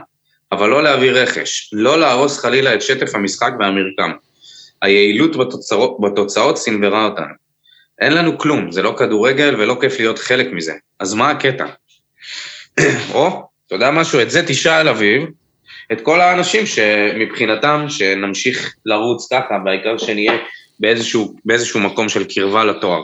[0.51, 4.11] אבל לא להביא רכש, לא להרוס חלילה את שטף המשחק והמרקם.
[4.81, 7.33] היעילות בתוצאות, בתוצאות סנוורה אותנו.
[8.01, 10.73] אין לנו כלום, זה לא כדורגל ולא כיף להיות חלק מזה.
[10.99, 11.65] אז מה הקטע?
[13.13, 14.21] או, אתה יודע משהו?
[14.21, 15.23] את זה תשאל אביב,
[15.91, 20.33] את כל האנשים שמבחינתם, שנמשיך לרוץ ככה, בעיקר שנהיה
[20.79, 23.03] באיזשהו, באיזשהו מקום של קרבה לתואר.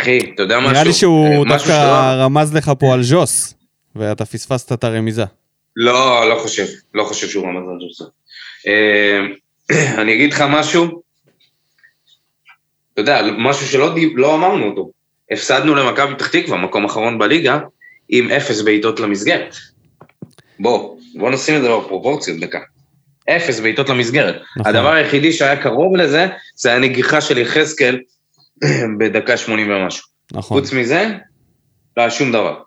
[0.00, 0.70] אחי, אתה יודע משהו?
[0.70, 1.72] נראה לי שהוא אה, דווקא
[2.18, 3.54] רמז לך פה על ז'וס,
[3.96, 5.24] ואתה פספסת את הרמיזה.
[5.76, 8.04] לא, לא חושב, לא חושב שהוא רמז על ג'וסה.
[8.66, 9.20] אה,
[10.02, 11.02] אני אגיד לך משהו,
[12.92, 14.90] אתה יודע, משהו שלא דיב- לא אמרנו אותו.
[15.30, 17.58] הפסדנו למכבי פתח תקווה, מקום אחרון בליגה,
[18.08, 19.54] עם אפס בעיטות למסגרת.
[20.60, 22.58] בוא, בוא נשים את זה בפרופורציות דקה.
[23.30, 24.34] אפס בעיטות למסגרת.
[24.56, 24.76] נכון.
[24.76, 27.98] הדבר היחידי שהיה קרוב לזה, זה הנגיחה של יחזקאל
[28.98, 30.06] בדקה 80 ומשהו.
[30.32, 31.08] נכון, חוץ מזה,
[31.96, 32.60] לא היה שום דבר.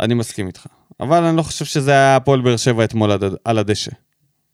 [0.00, 0.66] אני מסכים איתך.
[1.00, 3.10] אבל אני לא חושב שזה היה הפועל באר שבע אתמול
[3.44, 3.90] על הדשא.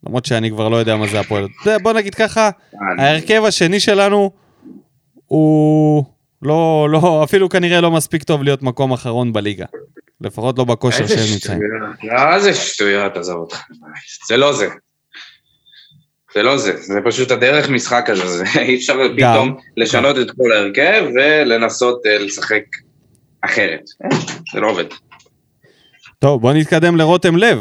[0.07, 1.47] למרות שאני כבר לא יודע מה זה הפועל.
[1.81, 2.49] בוא נגיד ככה,
[2.99, 4.31] ההרכב השני שלנו
[5.25, 6.05] הוא
[6.41, 9.65] לא, לא, אפילו כנראה לא מספיק טוב להיות מקום אחרון בליגה.
[10.21, 11.59] לפחות לא בכושר איזה שהם נמצאים.
[11.59, 12.19] שטויות.
[12.19, 13.61] לא, איזה שטויות, עזוב אותך.
[14.27, 14.67] זה לא זה.
[16.35, 20.51] זה לא זה, זה פשוט הדרך משחק הזה, זה אי אפשר פתאום לשנות את כל
[20.51, 22.63] ההרכב ולנסות אה, לשחק
[23.41, 23.81] אחרת.
[24.03, 24.17] אה,
[24.53, 24.85] זה לא עובד.
[26.19, 27.59] טוב, בוא נתקדם לרותם לב.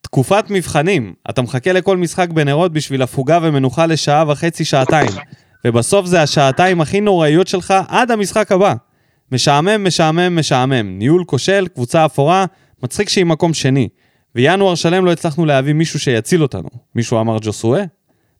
[0.00, 5.10] תקופת מבחנים, אתה מחכה לכל משחק בנרות בשביל הפוגה ומנוחה לשעה וחצי, שעתיים.
[5.64, 8.74] ובסוף זה השעתיים הכי נוראיות שלך עד המשחק הבא.
[9.32, 10.98] משעמם, משעמם, משעמם.
[10.98, 12.44] ניהול כושל, קבוצה אפורה,
[12.82, 13.88] מצחיק שהיא מקום שני.
[14.34, 16.68] וינואר שלם לא הצלחנו להביא מישהו שיציל אותנו.
[16.94, 17.82] מישהו אמר ג'וסואה?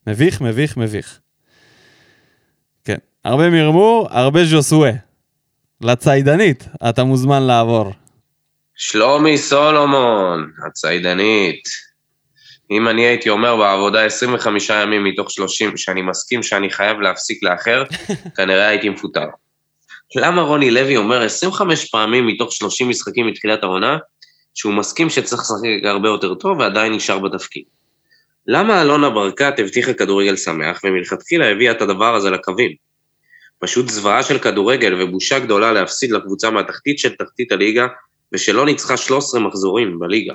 [0.07, 1.19] מביך, מביך, מביך.
[2.85, 4.93] כן, הרבה מרמור, הרבה ג'וסואה.
[5.81, 7.93] לציידנית, אתה מוזמן לעבור.
[8.75, 11.63] שלומי סולומון, הציידנית.
[12.71, 17.85] אם אני הייתי אומר בעבודה 25 ימים מתוך 30 שאני מסכים שאני חייב להפסיק לאחר,
[18.37, 19.27] כנראה הייתי מפוטר.
[20.17, 23.99] למה רוני לוי אומר 25 פעמים מתוך 30 משחקים מתחילת העונה,
[24.55, 27.65] שהוא מסכים שצריך לשחק הרבה יותר טוב ועדיין נשאר בתפקיד?
[28.47, 32.73] למה אלונה ברקת הבטיחה כדורגל שמח ומלכתחילה הביאה את הדבר הזה לקווים?
[33.59, 37.87] פשוט זוועה של כדורגל ובושה גדולה להפסיד לקבוצה מהתחתית של תחתית הליגה
[38.33, 40.35] ושלא ניצחה 13 מחזורים בליגה.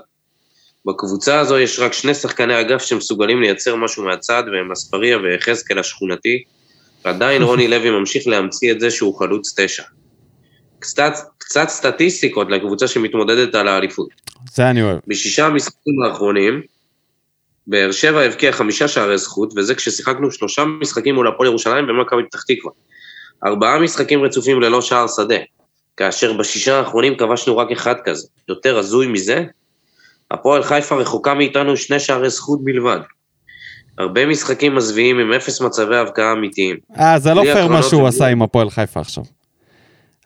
[0.86, 6.43] בקבוצה הזו יש רק שני שחקני אגף שמסוגלים לייצר משהו מהצד, והם אספריה ויחזקאל השכונתי,
[7.06, 9.84] ועדיין רוני לוי ממשיך להמציא את זה שהוא חלוץ תשע.
[10.80, 14.10] קצת, קצת סטטיסטיקות לקבוצה שמתמודדת על האליפות.
[14.54, 15.00] זה אני אוהב.
[15.08, 16.62] בשישה המשחקים האחרונים,
[17.68, 22.44] באר שבע הבקיע חמישה שערי זכות, וזה כששיחקנו שלושה משחקים מול הפועל ירושלים ומכבי פתח
[22.44, 22.72] תקווה.
[23.46, 25.36] ארבעה משחקים רצופים ללא שער שדה,
[25.98, 28.28] כאשר בשישה האחרונים כבשנו רק אחד כזה.
[28.50, 29.44] יותר הזוי מזה?
[30.32, 33.00] הפועל חיפה רחוקה מאיתנו שני שערי זכות בלבד.
[33.98, 36.78] הרבה משחקים מזוויעים עם אפס מצבי הבקעה אמיתיים.
[37.00, 39.24] אה, זה לא פייר מה שהוא עשה עם הפועל חיפה עכשיו.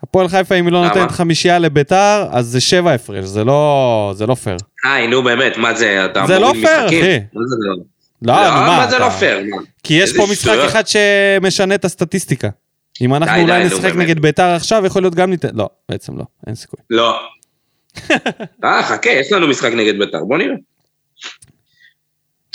[0.04, 0.88] הפועל חיפה, אם היא לא?
[0.88, 4.58] נותנת חמישייה לביתר, אז זה שבע הפרש, זה לא, זה לא פייר.
[4.84, 6.88] היי, נו באמת, מה זה, אתה זה לא פייר?
[6.88, 7.20] אחי.
[7.34, 7.76] זה לא?
[8.22, 9.40] לא, נו מה, מה זה לא פייר?
[9.84, 10.58] כי יש פה משחק.
[10.66, 12.50] אחד שמשנה את הסטטיסטיקה.
[13.02, 13.96] אם אנחנו אולי נשחק.
[13.96, 15.50] נגד ביתר עכשיו, יכול להיות גם ניתן...
[15.54, 16.80] לא, בעצם לא, אין סיכוי.
[16.90, 17.20] לא.
[18.64, 20.56] אה, חכה, יש לנו משחק נגד בית"ר, בוא נראה.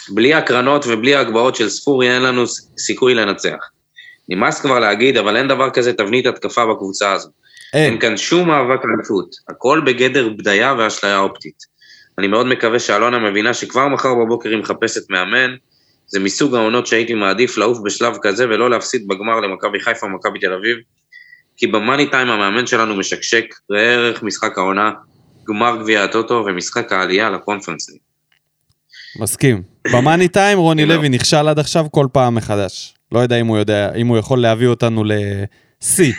[0.09, 2.45] בלי הקרנות ובלי ההגבהות של ספורי אין לנו
[2.79, 3.57] סיכוי לנצח.
[4.29, 7.29] נמאס כבר להגיד, אבל אין דבר כזה תבנית התקפה בקבוצה הזו.
[7.75, 11.77] אין, אין כאן שום מאבק אליפות, הכל בגדר בדיה ואשליה אופטית.
[12.19, 15.55] אני מאוד מקווה שאלונה מבינה שכבר מחר בבוקר היא מחפשת מאמן,
[16.07, 20.53] זה מסוג העונות שהייתי מעדיף לעוף בשלב כזה ולא להפסיד בגמר למכבי חיפה ומכבי תל
[20.53, 20.77] אביב,
[21.57, 24.93] כי במאני טיים המאמן שלנו משקשק, ראה ערך משחק העונה,
[25.49, 27.91] גמר גביע הטוטו ומשחק העלייה לקונפרנס.
[27.91, 27.99] ליג.
[29.21, 29.63] מסכים.
[29.93, 30.95] במאני טיים רוני לא.
[30.95, 32.96] לוי נכשל עד עכשיו כל פעם מחדש.
[33.17, 36.13] לא יודע אם הוא יודע, אם הוא יכול להביא אותנו לשיא,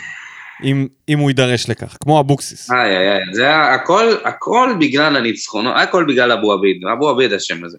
[0.64, 2.70] אם, אם הוא יידרש לכך, כמו אבוקסיס.
[2.70, 7.32] איי איי איי, זה היה- הכל, הכל בגלל הניצחונות, הכל בגלל אבו עביד, אבו עביד
[7.32, 7.78] אשם בזה-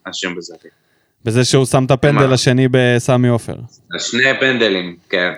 [1.26, 1.45] בזה.
[1.45, 2.34] שהוא שם את הפנדל?
[2.34, 3.55] השני בסמי עופר.
[3.99, 5.32] שני פנדלים, כן.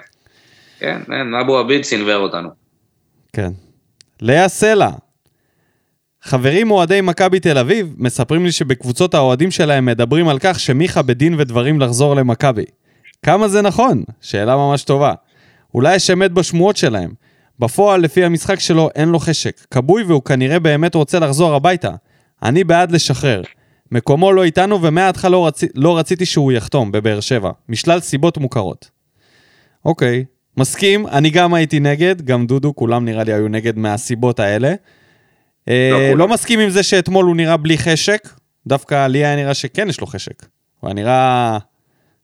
[0.79, 2.49] כן, כן, אבו עביד סינוור אותנו.
[3.33, 3.51] כן.
[4.21, 4.89] לאה סלע.
[6.23, 11.35] חברים אוהדי מכבי תל אביב מספרים לי שבקבוצות האוהדים שלהם מדברים על כך שמיכה בדין
[11.37, 12.65] ודברים לחזור למכבי.
[13.25, 14.03] כמה זה נכון?
[14.21, 15.13] שאלה ממש טובה.
[15.73, 17.13] אולי יש אמת בשמועות שלהם.
[17.59, 19.65] בפועל, לפי המשחק שלו, אין לו חשק.
[19.71, 21.91] כבוי והוא כנראה באמת רוצה לחזור הביתה.
[22.43, 23.41] אני בעד לשחרר.
[23.91, 25.61] מקומו לא איתנו ומההתחלה לא, רצ...
[25.75, 28.89] לא רציתי שהוא יחתום בבאר שבע, משלל סיבות מוכרות.
[29.85, 30.25] אוקיי,
[30.57, 34.73] מסכים, אני גם הייתי נגד, גם דודו, כולם נראה לי היו נגד מהסיבות האלה.
[35.69, 36.17] אה, לא כולם.
[36.17, 38.29] לא מסכים עם זה שאתמול הוא נראה בלי חשק,
[38.67, 40.45] דווקא לי היה נראה שכן יש לו חשק.
[40.79, 41.57] הוא היה נראה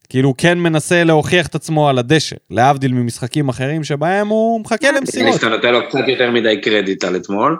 [0.09, 4.77] כאילו הוא כן מנסה להוכיח את עצמו על הדשא, להבדיל ממשחקים אחרים שבהם הוא מחכה
[4.81, 5.33] נראה לי למסירות.
[5.33, 7.57] שאתה נותן לו קצת יותר מדי קרדיט על אתמול.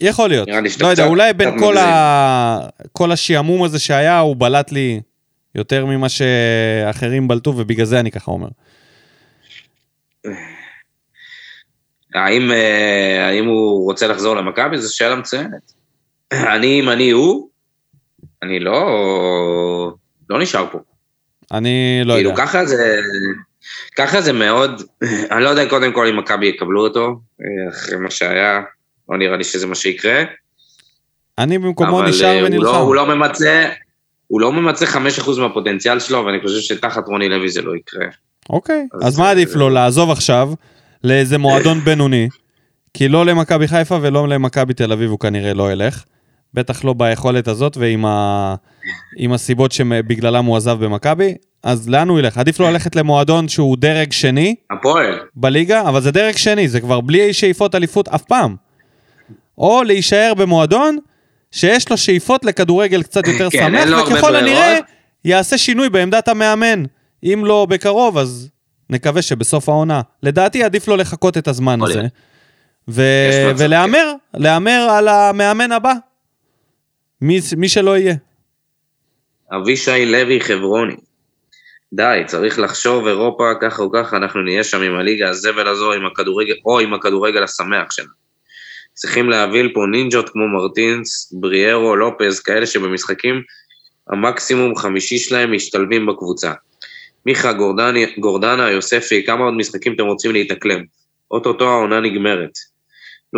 [0.00, 0.48] יכול להיות.
[0.80, 1.78] לא יודע, אולי בין כל, מגזים.
[1.78, 2.58] ה...
[2.92, 5.00] כל השעמום הזה שהיה, הוא בלט לי
[5.54, 8.48] יותר ממה שאחרים בלטו, ובגלל זה אני ככה אומר.
[12.14, 14.78] האם, אה, האם הוא רוצה לחזור למכבי?
[14.78, 15.72] זו שאלה מצוינת.
[16.54, 17.48] אני, אם אני הוא,
[18.42, 19.94] אני לא,
[20.30, 20.78] לא נשאר פה.
[21.52, 22.42] אני לא כאילו, יודע.
[22.42, 23.00] ככה זה,
[23.96, 24.82] ככה זה מאוד,
[25.30, 28.60] אני לא יודע קודם כל אם מכבי יקבלו אותו, אה, אחרי מה שהיה,
[29.08, 30.22] לא נראה לי שזה מה שיקרה.
[31.38, 32.76] אני במקומו אבל נשאר אה, הוא לא, ונלחם.
[32.76, 33.68] הוא לא ממצה,
[34.26, 34.98] הוא לא ממצה 5%
[35.40, 38.06] מהפוטנציאל שלו, ואני חושב שתחת רוני לוי זה לא יקרה.
[38.50, 40.52] אוקיי, אז אז מה זה- עדיף לו, לעזוב עכשיו
[41.04, 42.28] לאיזה מועדון בינוני,
[42.94, 46.04] כי לא למכבי חיפה ולא למכבי תל אביב הוא כנראה לא ילך.
[46.54, 48.54] בטח לא ביכולת הזאת ועם ה...
[49.16, 52.38] עם הסיבות שבגללם הוא עזב במכבי, אז לאן הוא ילך?
[52.38, 57.00] עדיף לו ללכת למועדון שהוא דרג שני הפועל, בליגה, אבל זה דרג שני, זה כבר
[57.00, 58.56] בלי שאיפות אליפות אף פעם.
[59.58, 60.98] או להישאר במועדון
[61.50, 64.36] שיש לו שאיפות לכדורגל קצת יותר כן, שמח, הרבה וככל.
[64.36, 64.78] הנראה
[65.24, 66.82] יעשה שינוי בעמדת המאמן.
[67.24, 68.48] אם לא בקרוב, אז
[68.90, 70.00] נקווה שבסוף העונה.
[70.22, 72.02] לדעתי עדיף לו לחכות את הזמן הזה.
[72.88, 75.92] ו- ולהמר, להמר על המאמן הבא.
[77.24, 78.14] מי, מי שלא יהיה.
[79.52, 80.96] אבישי לוי חברוני.
[81.92, 86.06] די, צריך לחשוב אירופה ככה או ככה, אנחנו נהיה שם עם הליגה הזבל הזו, עם
[86.06, 88.08] הכדורגל, או עם הכדורגל השמח שלנו.
[88.94, 93.42] צריכים להביא פה נינג'ות כמו מרטינס, בריארו, לופז, כאלה שבמשחקים
[94.10, 96.52] המקסימום חמישי שלהם משתלבים בקבוצה.
[97.26, 100.82] מיכה גורדני, גורדנה, יוספי, כמה עוד משחקים אתם רוצים להתאקלם?
[101.30, 102.73] אוטוטו העונה נגמרת.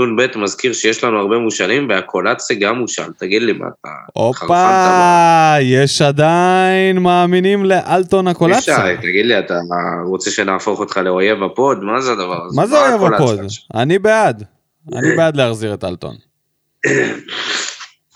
[0.04, 3.04] נ"ב מזכיר שיש לנו הרבה מושאלים, ואקולצה גם מושאל.
[3.18, 3.88] תגיד לי, מה אתה...
[4.12, 8.74] הופה, יש עדיין מאמינים לאלטון אקולצה.
[8.74, 9.54] ישי, תגיד לי, אתה
[10.06, 11.82] רוצה שנהפוך אותך לאויב הפוד?
[11.82, 12.60] מה זה הדבר הזה?
[12.60, 13.40] מה זה אקולצה הפוד?
[13.74, 14.44] אני בעד.
[14.96, 16.14] אני בעד להחזיר את אלטון.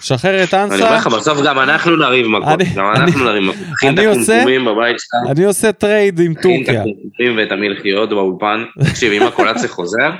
[0.02, 2.58] שחרר את אני אומר אנסה, לך, בסוף גם אנחנו נריב מכות.
[2.76, 3.66] גם אנחנו נריב מכות.
[3.76, 5.30] תכין את אני עושה- הקומקומים בבית שלך.
[5.30, 6.80] אני עושה טרייד עם תכין את טורקיה.
[6.80, 8.64] הקומקומים ואת המלחיות באולפן.
[8.90, 10.10] תקשיב, אם הקולציה חוזר,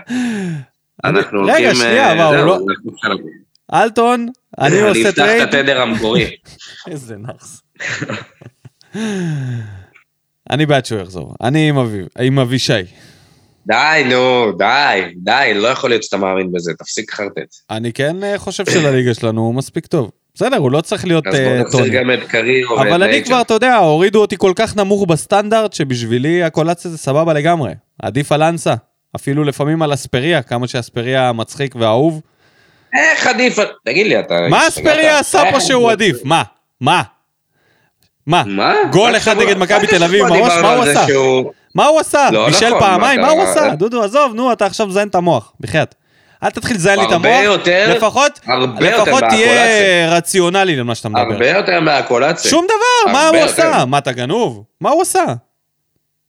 [1.05, 1.75] אנחנו רגע, הולכים...
[1.75, 2.59] שנייה, אה, אבל הוא לא-.
[3.75, 4.29] אלטון,
[4.61, 5.43] אני עושה אני אפתח טרייד.
[5.43, 6.31] את התדר המקורי.
[6.91, 7.61] איזה נאחס.
[10.51, 11.35] אני בעד שהוא יחזור.
[11.43, 12.73] אני עם אביב- עם אבישי.
[13.67, 17.55] די, נו, די, די, לא יכול להיות שאתה מאמין בזה, תפסיק חרטט.
[17.71, 20.11] אני כן אה, חושב שלליגה שלנו הוא מספיק טוב.
[20.35, 21.91] בסדר, הוא לא צריך להיות אז בוא אה, נחזיר טוני.
[21.91, 23.25] גם את קרירו אבל אני.
[23.25, 27.73] כבר, אתה יודע, הורידו אותי כל כך נמוך בסטנדרט, שבשבילי הקולציה זה סבבה לגמרי.
[28.03, 28.75] עדיף על אנסה.
[29.17, 32.21] אפילו לפעמים על אספריה, כמה שאספריה מצחיק ואהוב.
[32.99, 33.59] איך עדיף...
[33.85, 34.35] תגיד לי, אתה...
[34.51, 34.69] מה?
[34.69, 36.17] אספריה עשה פה איך שהוא עדיף?
[36.25, 36.43] מה?
[36.81, 37.03] מה?
[38.27, 38.43] מה?
[38.93, 41.07] גול אחד נגד מכבי תל אביב, מה הוא עשה?
[41.75, 42.31] מה הוא עשה?
[42.33, 43.75] לא בישל נכון, פעמיים, מה הוא אתה- עשה?
[43.75, 45.95] דודו, עזוב, נו, אתה עכשיו מזיין את המוח, בחייאת.
[46.43, 50.11] אל תתחיל לזיין לי את הרבה המוח, יותר- לפחות הרבה יותר לפחות תהיה.
[50.17, 51.21] רציונלי למה שאתה מדבר.
[51.33, 52.51] הרבה יותר מהקולציה.
[52.51, 53.67] שום דבר, מה הרבה הוא יותר.
[53.69, 53.85] עשה?
[53.85, 54.65] מה, אתה גנוב?
[54.81, 55.25] מה הוא עשה?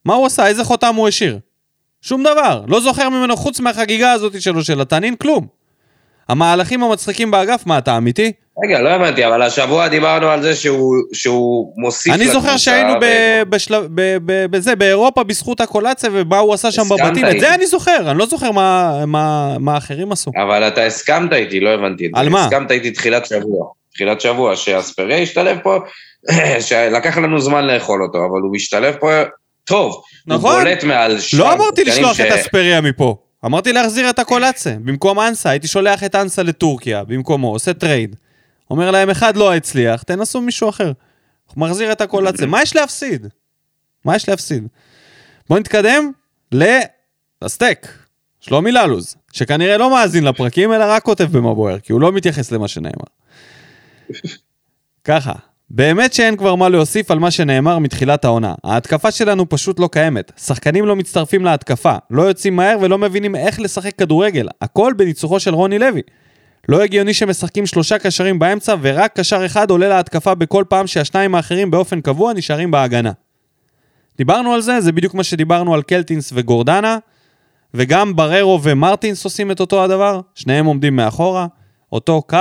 [0.05, 0.47] מה הוא עשה?
[0.47, 1.39] איזה חותם הוא השאיר?
[2.01, 2.61] שום דבר.
[2.67, 5.47] לא זוכר ממנו חוץ מהחגיגה הזאת שלו של התנין, כלום.
[6.29, 8.31] המהלכים המצחיקים באגף, מה, אתה אמיתי?
[8.65, 13.43] רגע, לא הבנתי, אבל השבוע דיברנו על זה שהוא, שהוא מוסיף אני זוכר שהיינו ב-
[13.49, 17.39] בשלב- ב- ב- בזה, באירופה בזכות הקולציה ומה הוא עשה שם בבתים, את איתי.
[17.39, 20.31] זה אני זוכר, אני לא זוכר מה- מה מה האחרים עשו.
[20.43, 22.19] אבל אתה הסכמת איתי, לא הבנתי את זה.
[22.21, 22.45] על מה?
[22.45, 23.67] הסכמת איתי תחילת שבוע.
[23.93, 25.77] תחילת שבוע, שאספריה השתלב פה,
[26.67, 29.09] שלקח לנו זמן לאכול אותו, אבל הוא משתלב פה
[29.63, 30.03] טוב.
[30.27, 30.51] נכון.
[30.53, 31.37] הוא בולט מעל שם.
[31.37, 33.17] לא אמרתי לשלוח ש- את אספריה מפה.
[33.45, 34.73] אמרתי להחזיר את אקולצה.
[34.79, 38.15] במקום אנסה, הייתי שולח את אנסה לטורקיה, במקומו, עושה trade.
[38.69, 40.91] אומר להם, אחד לא הצליח, תנסו מישהו אחר.
[41.57, 42.47] מחזיר את אקולצה.
[42.47, 43.27] מה יש להפסיד?
[44.05, 44.67] מה יש להפסיד?
[45.49, 46.11] בואו נתקדם
[46.51, 47.87] לסטייק.
[48.39, 52.51] שלומי ללוז, שכנראה לא מאזין לפרקים, אלא רק כותב במה בוער, כי הוא לא מתייחס
[52.51, 53.05] למה שנאמר.
[55.03, 55.33] ככה,
[55.73, 58.53] באמת שאין כבר מה להוסיף על מה שנאמר מתחילת העונה.
[58.63, 60.31] ההתקפה שלנו פשוט לא קיימת.
[60.37, 64.47] שחקנים לא מצטרפים להתקפה, לא יוצאים מהר ולא מבינים איך לשחק כדורגל.
[64.61, 66.01] הכל בניצוחו של רוני לוי.
[66.69, 71.71] לא הגיוני שמשחקים שלושה קשרים באמצע ורק קשר אחד עולה להתקפה בכל פעם שהשניים האחרים
[71.71, 73.11] באופן קבוע נשארים בהגנה.
[74.17, 76.97] דיברנו על זה, זה בדיוק מה שדיברנו על קלטינס וגורדנה,
[77.73, 81.47] וגם בררו ומרטינס עושים את אותו הדבר, שניהם עומדים מאחורה,
[81.91, 82.37] אותו קו,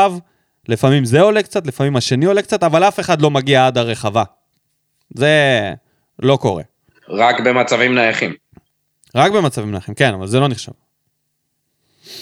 [0.68, 4.24] לפעמים זה עולה קצת, לפעמים השני עולה קצת, אבל אף אחד לא מגיע עד הרחבה.
[5.14, 5.72] זה
[6.18, 6.62] לא קורה.
[7.08, 8.34] רק במצבים נייחים.
[9.14, 10.72] רק במצבים נחים, כן, אבל זה לא נחשב.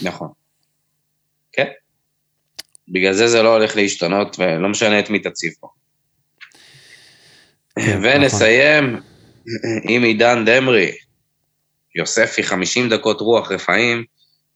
[0.03, 0.29] נכון.
[1.53, 1.67] כן.
[2.89, 5.69] בגלל זה זה לא הולך להשתנות, ולא משנה את מי תציב פה.
[7.79, 9.01] כן, ונסיים
[9.89, 10.93] עם עידן דמרי.
[11.95, 14.05] יוספי, 50 דקות רוח רפאים.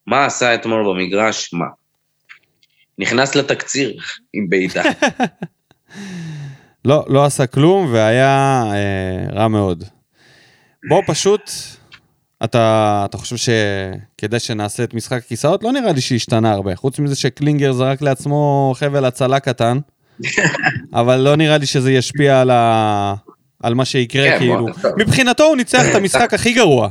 [0.07, 1.55] מה עשה אתמול במגרש?
[1.55, 1.66] מה?
[2.99, 4.01] נכנס לתקציר
[4.32, 4.82] עם בעיטה.
[6.84, 9.84] לא, לא עשה כלום והיה אה, רע מאוד.
[10.88, 11.51] בוא פשוט,
[12.45, 15.62] אתה, אתה חושב שכדי שנעשה את משחק הכיסאות?
[15.62, 16.76] לא נראה לי שהשתנה הרבה.
[16.76, 19.78] חוץ מזה שקלינגר זרק לעצמו חבל הצלה קטן,
[20.95, 23.14] אבל לא נראה לי שזה ישפיע על, ה...
[23.62, 24.66] על מה שיקרה, כן, כאילו.
[24.99, 26.88] מבחינתו הוא ניצח את המשחק הכי גרוע,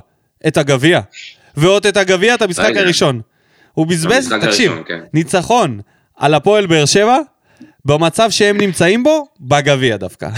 [0.47, 0.99] את הגביע.
[1.57, 2.79] ועוד את הגביע, את המשחק רגע.
[2.79, 3.21] הראשון.
[3.73, 4.99] הוא בזבז, תקשיב, הראשון, כן.
[5.13, 5.79] ניצחון
[6.17, 7.17] על הפועל באר שבע,
[7.85, 10.29] במצב שהם נמצאים בו, בגביע דווקא.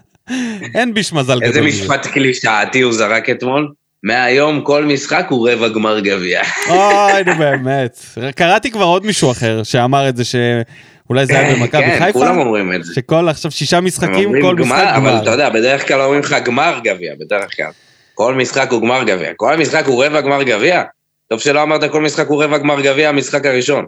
[0.74, 1.66] אין ביש מזל איזה גדול.
[1.68, 1.82] מזה.
[1.82, 3.72] משפט קלישאתי הוא זרק אתמול?
[4.02, 6.42] מהיום כל משחק הוא רבע גמר גביע.
[6.68, 7.98] אוי, נו באמת.
[8.36, 12.38] קראתי כבר עוד מישהו אחר שאמר את זה, שאולי זה היה במכבי כן, חיפה, כולם
[12.38, 12.94] אומרים את זה.
[12.94, 15.32] שכל עכשיו שישה משחקים, כל גמר, משחק אבל אתה גמר.
[15.32, 17.70] יודע, בדרך כלל אומרים לך גמר גביע, בדרך כלל.
[18.14, 19.30] כל משחק הוא גמר גביע.
[19.36, 20.82] כל משחק הוא רבע גמר גביע?
[21.28, 23.86] טוב שלא אמרת כל משחק הוא רבע גמר גביע, המשחק הראשון.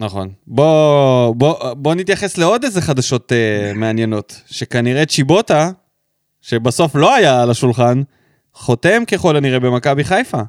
[0.00, 0.28] נכון.
[0.46, 5.70] בוא, בוא, בוא נתייחס לעוד איזה חדשות uh, מעניינות, שכנראה צ'יבוטה,
[6.40, 8.02] שבסוף לא היה על השולחן,
[8.54, 10.40] חותם ככל הנראה במכבי חיפה.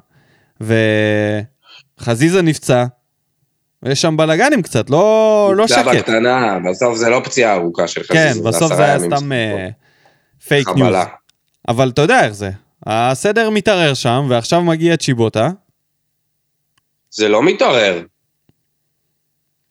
[2.00, 2.84] וחזיזה נפצע,
[3.82, 5.84] ויש שם בלאגנים קצת, לא, לא שקט.
[5.86, 9.30] בקטנה, בסוף זה לא פציעה ארוכה של כן, חזיזה, בסוף עשרה זה היה סתם
[10.48, 10.78] פייק ניוז.
[10.78, 11.04] חבלה.
[11.68, 12.50] אבל אתה יודע איך זה.
[12.86, 15.50] הסדר מתערער שם, ועכשיו מגיע צ'יבוטה.
[17.14, 18.02] זה לא מתערער.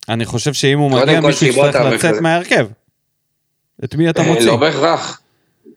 [0.10, 2.68] אני חושב שאם הוא מגיע, מישהו יצטרך לצאת מההרכב.
[3.84, 4.46] את מי אתה אה, מוציא?
[4.46, 5.22] לא בהכרח.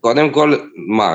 [0.01, 1.15] קודם כל, מה,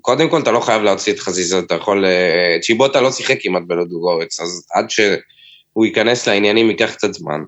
[0.00, 2.04] קודם כל אתה לא חייב להוציא את חזיזה, אתה יכול...
[2.04, 7.40] אה, צ'יבוטה לא שיחק כמעט בלודוגורץ, אז עד שהוא ייכנס לעניינים ייקח קצת זמן.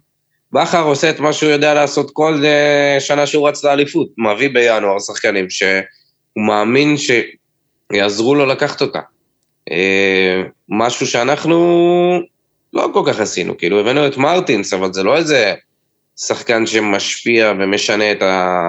[0.53, 4.99] בכר עושה את מה שהוא יודע לעשות כל אה, שנה שהוא רץ לאליפות, מביא בינואר
[4.99, 9.01] שחקנים שהוא מאמין שיעזרו לו לקחת אותה.
[9.70, 11.57] אה, משהו שאנחנו
[12.76, 15.54] לא כל כך עשינו, כאילו הבאנו את מרטינס, אבל זה לא איזה
[16.16, 18.62] שחקן שמשפיע ומשנה את ה...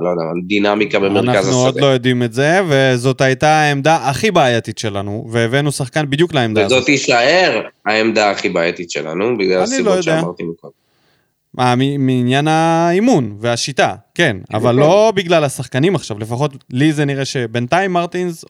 [0.00, 1.80] לא יודע, הדינמיקה במרכז אנחנו עוד השדה.
[1.80, 6.76] לא יודעים את זה, וזאת הייתה העמדה הכי בעייתית שלנו, והבאנו שחקן בדיוק לעמדה הזאת.
[6.76, 10.02] וזאת תישאר העמדה הכי בעייתית שלנו, בגלל לא הסיבות יודע.
[10.02, 10.72] שאמרתי מקודם.
[11.54, 14.74] מה, מעניין האימון והשיטה, כן, אבל.
[14.74, 18.44] לא בגלל השחקנים עכשיו, לפחות לי זה נראה שבינתיים מרטינס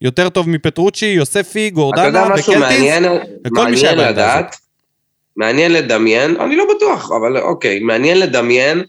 [0.00, 2.48] יותר טוב מפטרוצ'י, יוספי, גורדנה וקלטיס.
[2.48, 3.04] מעניין,
[3.46, 4.56] וכל מי שהיה בעמדה לדעת,
[5.36, 8.82] מעניין לדמיין, אני לא בטוח, אבל אוקיי, מעניין לדמיין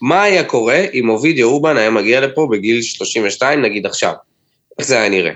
[0.00, 4.12] מה היה קורה אם אובידיו אובן היה מגיע לפה בגיל 32, נגיד עכשיו.
[4.78, 5.32] איך זה היה נראה?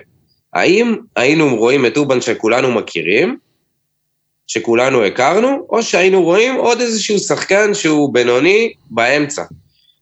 [0.55, 3.37] האם היינו רואים את אובן שכולנו מכירים,
[4.47, 9.43] שכולנו הכרנו, או שהיינו רואים עוד איזשהו שחקן שהוא בינוני באמצע?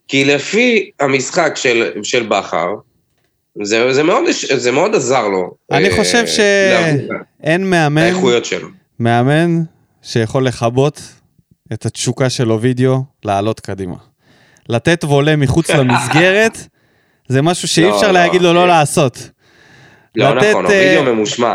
[0.09, 2.75] כי לפי המשחק של, של בכר,
[3.63, 4.25] זה, זה, מאוד,
[4.57, 5.55] זה מאוד עזר לו.
[5.73, 8.69] אני אה, חושב שאין מאמן, האיכויות שלו.
[9.01, 9.63] מאמן
[10.03, 11.01] שיכול לכבות
[11.73, 13.97] את התשוקה של אובידיו לעלות קדימה.
[14.69, 16.59] לתת וולה מחוץ למסגרת,
[17.29, 19.31] זה משהו שאי לא, אפשר לא, להגיד לו לא אה, לעשות.
[20.17, 21.55] לא לתת, נכון, אה, אובידיו ממושמע.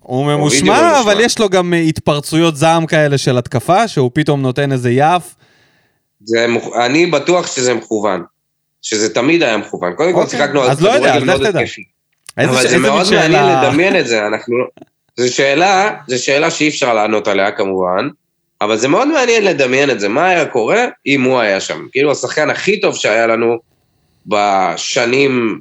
[0.00, 1.00] הוא ממושמע, ממושמע.
[1.00, 5.34] אבל יש לו גם אה, התפרצויות זעם כאלה של התקפה, שהוא פתאום נותן איזה יעף.
[6.24, 6.46] זה
[6.84, 8.22] אני בטוח שזה מכוון.
[8.82, 9.92] שזה תמיד היה מכוון.
[9.94, 11.60] קודם כל אוקיי, שיחקנו אז לא יודע, כדורגל אז מאוד לך תדע.
[12.38, 14.54] אבל זה מאוד מעניין לדמיין את זה, אנחנו.
[15.16, 18.08] זו שאלה, זו שאלה שאי אפשר לענות עליה כמובן,
[18.60, 21.86] אבל זה מאוד מעניין לדמיין את זה, מה היה קורה אם הוא היה שם.
[21.92, 23.58] כאילו השחקן הכי טוב שהיה לנו
[24.26, 25.60] בשנים,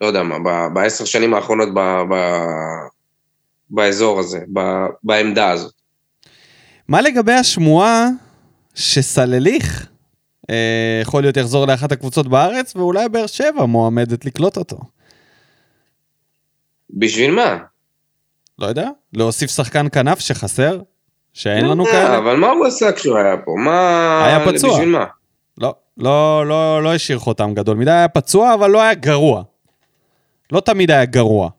[0.00, 2.14] לא יודע מה, בעשר שנים האחרונות ב, ב,
[3.70, 4.60] באזור הזה, ב,
[5.02, 5.72] בעמדה הזאת.
[6.88, 8.08] מה לגבי השמועה
[8.74, 9.86] שסלליך
[11.02, 14.78] יכול להיות יחזור לאחת הקבוצות בארץ, ואולי באר שבע מועמדת לקלוט אותו?
[16.90, 17.58] בשביל מה?
[18.58, 20.80] לא יודע, להוסיף שחקן כנף שחסר,
[21.32, 22.18] שאין לנו לא יודע, כאלה.
[22.18, 23.52] אבל מה הוא עשה כשהוא היה פה?
[23.64, 24.24] מה...
[24.26, 24.72] היה פצוע.
[24.72, 25.04] בשביל מה?
[25.58, 29.42] לא, לא, לא, לא השאיר חותם גדול מדי, היה פצוע, אבל לא היה גרוע.
[30.52, 31.50] לא תמיד היה גרוע.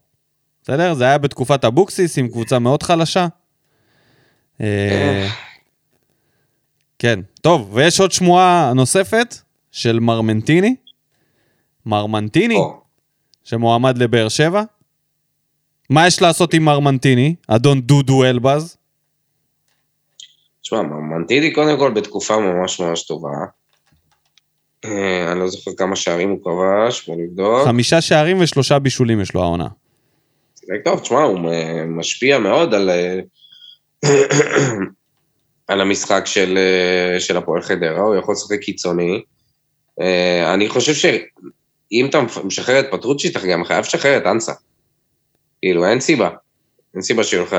[0.63, 0.93] בסדר?
[0.93, 3.27] זה היה בתקופת אבוקסיס עם קבוצה מאוד חלשה.
[7.03, 9.35] כן, טוב, ויש עוד שמועה נוספת
[9.71, 10.75] של מרמנטיני.
[11.85, 12.57] מרמנטיני,
[13.43, 14.63] שמועמד לבאר שבע.
[15.89, 17.35] מה יש לעשות עם מרמנטיני?
[17.47, 18.77] אדון דודו אלבז.
[20.61, 23.29] תשמע, מנטידי קודם כל בתקופה ממש ממש טובה.
[24.85, 27.67] אה, אני לא זוכר כמה שערים הוא כבש, בוא נבדוק.
[27.67, 29.67] חמישה שערים ושלושה בישולים יש לו העונה.
[30.85, 31.39] טוב, תשמע, הוא
[31.87, 33.19] משפיע מאוד על, אה,
[35.73, 39.21] על המשחק של, אה, של הפועל חדרה, הוא יכול לשחק קיצוני.
[40.01, 44.53] אה, אני חושב שאם אתה משחרר את פטרוצ'י, אתה גם חייב לשחרר את אנסה.
[45.61, 46.29] כאילו, אין סיבה.
[46.93, 47.55] אין סיבה שיהיה לך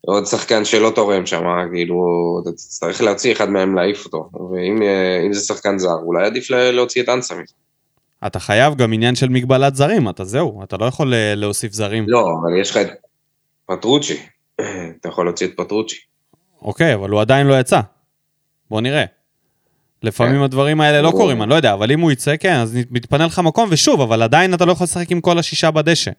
[0.00, 1.42] עוד שחקן שלא תורם שם,
[1.74, 1.96] כאילו,
[2.42, 4.30] אתה תצטרך להוציא אחד מהם להעיף אותו.
[4.34, 7.54] ואם אה, אם זה שחקן זר, אולי עדיף לה- להוציא את אנסה מזה.
[8.26, 12.04] אתה חייב גם עניין של מגבלת זרים, אתה זהו, אתה לא יכול אה, להוסיף זרים.
[12.08, 12.88] לא, אבל יש לך את
[13.66, 14.22] פטרוצ'י.
[15.00, 15.96] אתה יכול להוציא את פטרוצ'י.
[16.62, 17.80] אוקיי, אבל הוא עדיין לא יצא.
[18.70, 19.04] בוא נראה.
[20.02, 20.42] לפעמים כן.
[20.42, 21.10] הדברים האלה לא.
[21.10, 24.22] קורים, אני לא יודע, אבל אם הוא יצא, כן, אז מתפנה לך מקום, ושוב, אבל
[24.22, 26.10] עדיין אתה לא יכול לשחק עם כל השישה בדשא.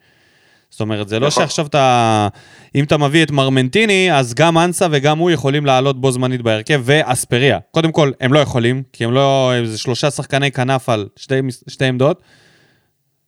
[0.69, 1.43] זאת אומרת, זה לא נכון.
[1.43, 2.27] שעכשיו אתה...
[2.75, 6.81] אם אתה מביא את מרמנטיני, אז גם אנסה וגם הוא יכולים לעלות בו זמנית בהרכב,
[6.85, 7.59] ואספריה.
[7.71, 9.51] קודם כל, הם לא יכולים, כי הם לא...
[9.65, 11.35] זה שלושה שחקני כנף על שתי,
[11.67, 12.21] שתי עמדות.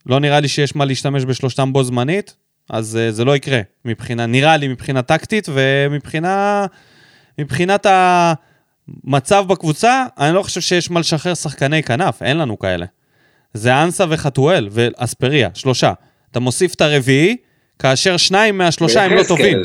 [0.06, 2.36] לא נראה לי שיש מה להשתמש בשלושתם בו זמנית,
[2.70, 3.62] אז uh, זה לא יקרה.
[3.86, 6.66] מבחינה, נראה לי מבחינה טקטית ומבחינה...
[7.40, 12.86] מבחינת המצב בקבוצה, אני לא חושב שיש מה לשחרר שחקני כנף, אין לנו כאלה.
[13.54, 15.94] זה אנסה וחתואל ואספריה, שלושה.
[16.32, 17.38] אתה מוסיף את הרביעי,
[17.80, 19.58] כאשר שניים מהשלושה הם לא טובים.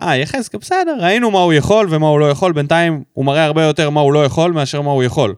[0.00, 3.62] אה, יחזקאל, בסדר, ראינו מה הוא יכול ומה הוא לא יכול, בינתיים הוא מראה הרבה
[3.62, 5.34] יותר מה הוא לא יכול מאשר מה הוא יכול.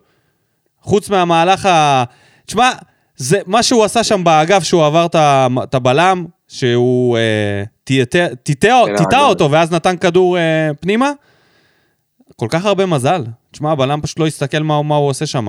[0.81, 2.05] חוץ מהמהלך ה...
[2.47, 2.71] תשמע,
[3.19, 5.07] זה מה שהוא עשה שם באגף, שהוא עבר
[5.63, 8.27] את הבלם, שהוא אה, טאטא
[8.87, 11.11] כן, אבל- אותו ואז נתן כדור אה, פנימה,
[12.37, 13.25] כל כך הרבה מזל.
[13.53, 15.47] תשמע, הבלם פשוט לא הסתכל מה, מה הוא עושה שם.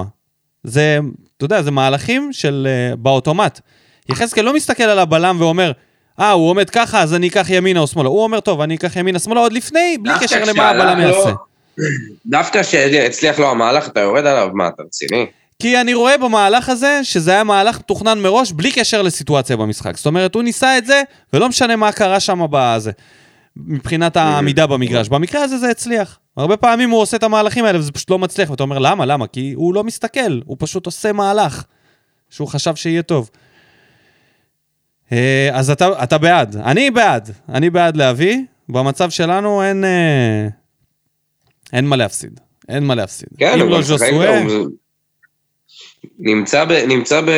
[0.64, 1.00] זה,
[1.38, 2.68] אתה יודע, זה מהלכים של...
[2.70, 3.60] אה, באוטומט.
[4.10, 5.72] יחזקאל לא מסתכל על הבלם ואומר,
[6.20, 8.10] אה, הוא עומד ככה, אז אני אקח ימינה או שמאלה.
[8.10, 11.32] הוא אומר, טוב, אני אקח ימינה שמאלה עוד לפני, בלי קשר למה הבלם לו- יעשה.
[12.26, 15.26] דווקא כשהצליח לו המהלך, אתה יורד עליו, מה, אתה רציני?
[15.62, 19.98] כי אני רואה במהלך הזה שזה היה מהלך מתוכנן מראש, בלי קשר לסיטואציה במשחק.
[19.98, 21.02] זאת אומרת, הוא ניסה את זה,
[21.34, 22.92] ולא משנה מה קרה שם בזה.
[23.56, 25.10] מבחינת העמידה במגרש.
[25.10, 26.20] במקרה הזה זה הצליח.
[26.38, 29.06] הרבה פעמים הוא עושה את המהלכים האלה וזה פשוט לא מצליח, ואתה אומר, למה?
[29.06, 29.28] למה?
[29.28, 31.64] כי הוא לא מסתכל, הוא פשוט עושה מהלך
[32.30, 33.30] שהוא חשב שיהיה טוב.
[35.12, 36.56] אה, אז אתה, אתה בעד.
[36.56, 37.30] אני בעד.
[37.50, 38.38] אני בעד להביא.
[38.70, 40.48] במצב שלנו אין, אה,
[41.74, 42.40] אין מה להפסיד.
[42.70, 43.30] אין מה להפסיד.
[43.38, 43.82] כן, אם לא.
[44.48, 44.68] טוב.
[46.20, 46.72] נמצא ב...
[46.72, 47.30] נמצא ב...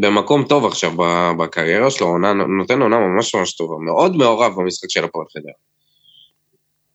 [0.00, 0.92] במקום טוב עכשיו
[1.38, 5.52] בקריירה שלו, עונה, נותן עונה ממש ממש טובה, מאוד מעורב במשחק של הפועל חדרה.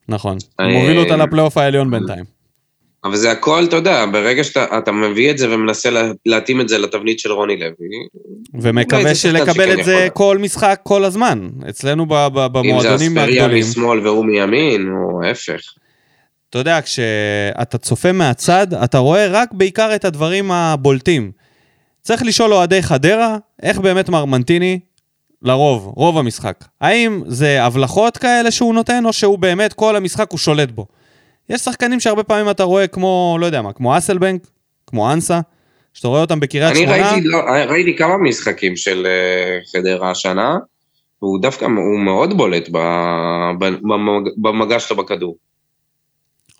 [0.09, 0.37] נכון.
[0.59, 2.39] הוא אה, מוביל אותה לפלייאוף העליון בינתיים.
[3.03, 6.69] אבל זה הכל, אתה יודע, ברגע שאתה אתה מביא את זה ומנסה לה- להתאים את
[6.69, 7.73] זה לתבנית של רוני לוי,
[8.61, 10.09] ומקווה שלקבל את זה יכול.
[10.09, 11.49] כל משחק, כל הזמן.
[11.69, 13.63] אצלנו ב- ב- אם זה במועדונים אספריה הגדולים.
[13.69, 15.61] משמאל והוא מימין, או ההפך.
[16.49, 21.31] אתה יודע, כשאתה צופה מהצד, אתה רואה רק בעיקר את הדברים הבולטים.
[22.01, 24.79] צריך לשאול אוהדי חדרה, איך באמת מרמנטיני,
[25.41, 26.65] לרוב, רוב המשחק.
[26.81, 30.85] האם זה הבלחות כאלה שהוא נותן, או שהוא באמת כל המשחק הוא שולט בו?
[31.49, 34.47] יש שחקנים שהרבה פעמים אתה רואה כמו, לא יודע מה, כמו אסלבנק,
[34.87, 35.39] כמו אנסה,
[35.93, 37.11] שאתה רואה אותם בקריית אני שמונה.
[37.11, 37.37] ראיתי, לא,
[37.67, 40.57] ראיתי כמה משחקים של אה, חדרה השנה,
[41.21, 42.69] והוא דווקא, הוא מאוד בולט
[44.37, 45.35] במגע שלו בכדור.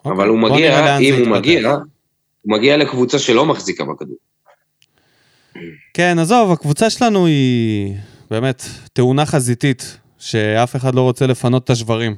[0.06, 1.28] אוקיי, אבל הוא מגיע, אם הוא.
[1.28, 1.78] מגיע, הוא
[2.46, 4.18] מגיע לקבוצה שלא מחזיקה בכדור.
[5.94, 7.96] כן, עזוב, הקבוצה שלנו היא
[8.32, 12.16] באמת תאונה חזיתית, שאף אחד לא רוצה לפנות את השברים.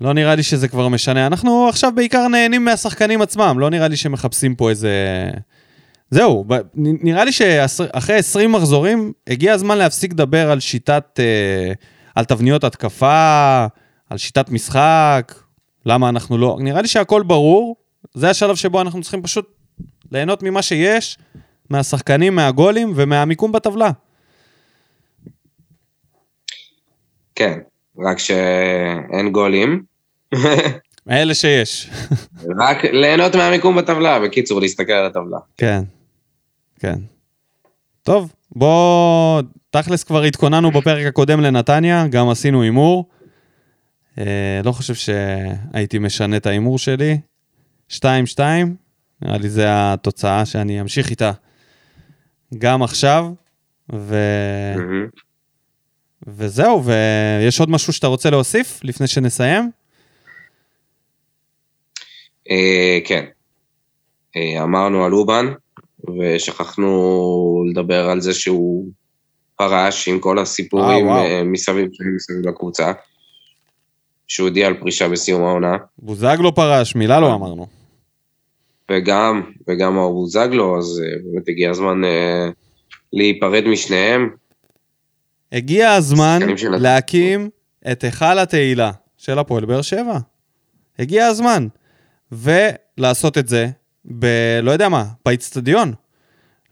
[0.00, 1.26] לא נראה לי שזה כבר משנה.
[1.26, 4.90] אנחנו עכשיו בעיקר נהנים מהשחקנים עצמם, לא נראה לי שמחפשים פה איזה...
[6.10, 6.44] זהו,
[6.74, 11.20] נראה לי שאחרי 20 מחזורים, הגיע הזמן להפסיק לדבר על שיטת...
[11.20, 11.72] אה,
[12.14, 13.66] על תבניות התקפה,
[14.10, 15.34] על שיטת משחק,
[15.86, 16.56] למה אנחנו לא...
[16.60, 17.76] נראה לי שהכל ברור,
[18.14, 19.52] זה השלב שבו אנחנו צריכים פשוט
[20.12, 21.18] ליהנות ממה שיש,
[21.70, 23.90] מהשחקנים, מהגולים ומהמיקום בטבלה.
[27.34, 27.58] כן,
[27.98, 29.82] רק שאין גולים.
[31.10, 31.90] אלה שיש.
[32.58, 35.38] רק ליהנות מהמיקום בטבלה, בקיצור, להסתכל על הטבלה.
[35.56, 35.80] כן,
[36.80, 36.98] כן.
[38.02, 43.08] טוב, בוא, תכלס כבר התכוננו בפרק הקודם לנתניה, גם עשינו הימור.
[44.20, 47.18] אה, לא חושב שהייתי משנה את ההימור שלי.
[47.90, 47.96] 2-2,
[49.22, 51.32] נראה לי זה התוצאה שאני אמשיך איתה
[52.58, 53.26] גם עכשיו.
[53.92, 54.16] ו...
[54.76, 55.06] מהמם.
[56.26, 59.70] וזהו, ויש עוד משהו שאתה רוצה להוסיף לפני שנסיים?
[62.50, 63.24] אה, כן.
[64.36, 65.46] אה, אמרנו על אובן,
[66.18, 68.86] ושכחנו לדבר על זה שהוא
[69.56, 71.06] פרש עם כל הסיפורים
[71.44, 71.88] מסביב
[72.44, 72.92] לקבוצה.
[74.30, 77.66] שהוא הודיע על פרישה בסיום העונה, בוזגלו פרש, מילה לא אמרנו.
[78.90, 82.48] וגם, וגם מאור בוזגלו, אז אה, באמת הגיע הזמן אה,
[83.12, 84.30] להיפרד משניהם.
[85.52, 86.40] הגיע הזמן
[86.78, 87.48] להקים
[87.92, 90.18] את היכל התהילה של הפועל באר שבע.
[90.98, 91.66] הגיע הזמן.
[92.32, 93.66] ולעשות את זה
[94.18, 94.26] ב...
[94.62, 95.92] לא יודע מה, באיצטדיון.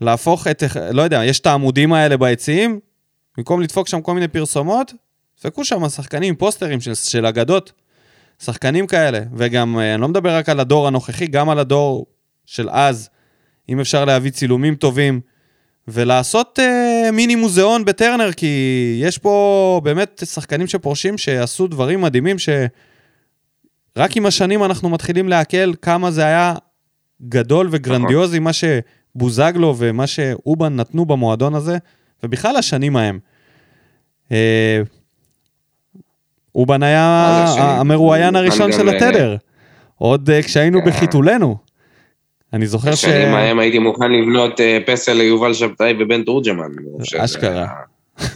[0.00, 0.62] להפוך את...
[0.92, 2.80] לא יודע, יש את העמודים האלה ביציעים,
[3.36, 4.92] במקום לדפוק שם כל מיני פרסומות,
[5.38, 7.72] דפקו שם שחקנים, פוסטרים של, של אגדות.
[8.42, 9.20] שחקנים כאלה.
[9.36, 12.06] וגם, אה, אני לא מדבר רק על הדור הנוכחי, גם על הדור
[12.46, 13.08] של אז.
[13.68, 15.20] אם אפשר להביא צילומים טובים.
[15.88, 24.16] ולעשות אה, מיני מוזיאון בטרנר, כי יש פה באמת שחקנים שפורשים שעשו דברים מדהימים, שרק
[24.16, 26.54] עם השנים אנחנו מתחילים לעכל כמה זה היה
[27.22, 31.78] גדול וגרנדיוזי, מה שבוזגלו ומה שאובן נתנו במועדון הזה,
[32.22, 33.18] ובכלל השנים ההם.
[34.32, 34.82] אה,
[36.54, 37.44] אובן היה?
[37.58, 39.36] המרואיין הראשון של ל- התדר,
[39.96, 40.90] עוד אה, כשהיינו כן.
[40.90, 41.56] בחיתולנו.
[42.52, 43.04] אני זוכר ש...
[43.04, 46.68] בשנים ההם הייתי מוכן לבנות אה, פסל ליובל שבתאי ובן תורג'מן.
[47.18, 47.66] אשכרה.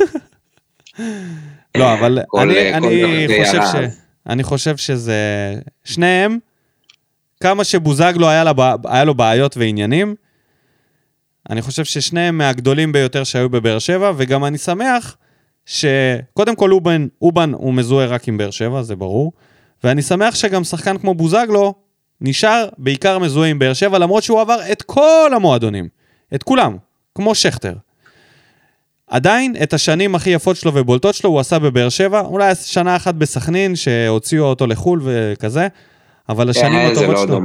[1.76, 2.40] לא, אבל כל-
[2.74, 3.90] אני, חושב ש, הרעב.
[4.28, 5.14] אני חושב שזה...
[5.84, 6.38] שניהם,
[7.42, 10.14] כמה שבוזגלו בע- היה לו בעיות ועניינים,
[11.50, 15.16] אני חושב ששניהם מהגדולים ביותר שהיו בבאר שבע, וגם אני שמח
[15.66, 19.32] שקודם כל אובן, אובן הוא מזוהה רק עם באר שבע, זה ברור,
[19.84, 21.74] ואני שמח שגם שחקן כמו בוזגלו
[22.20, 25.88] נשאר בעיקר מזוהה עם באר שבע, למרות שהוא עבר את כל המועדונים,
[26.34, 26.76] את כולם,
[27.14, 27.74] כמו שכטר.
[29.06, 33.14] עדיין, את השנים הכי יפות שלו ובולטות שלו הוא עשה בבאר שבע, אולי שנה אחת
[33.14, 35.68] בסכנין, שהוציאו אותו לחו"ל וכזה,
[36.28, 37.40] אבל השנים כן, זה הטובות לא שלו...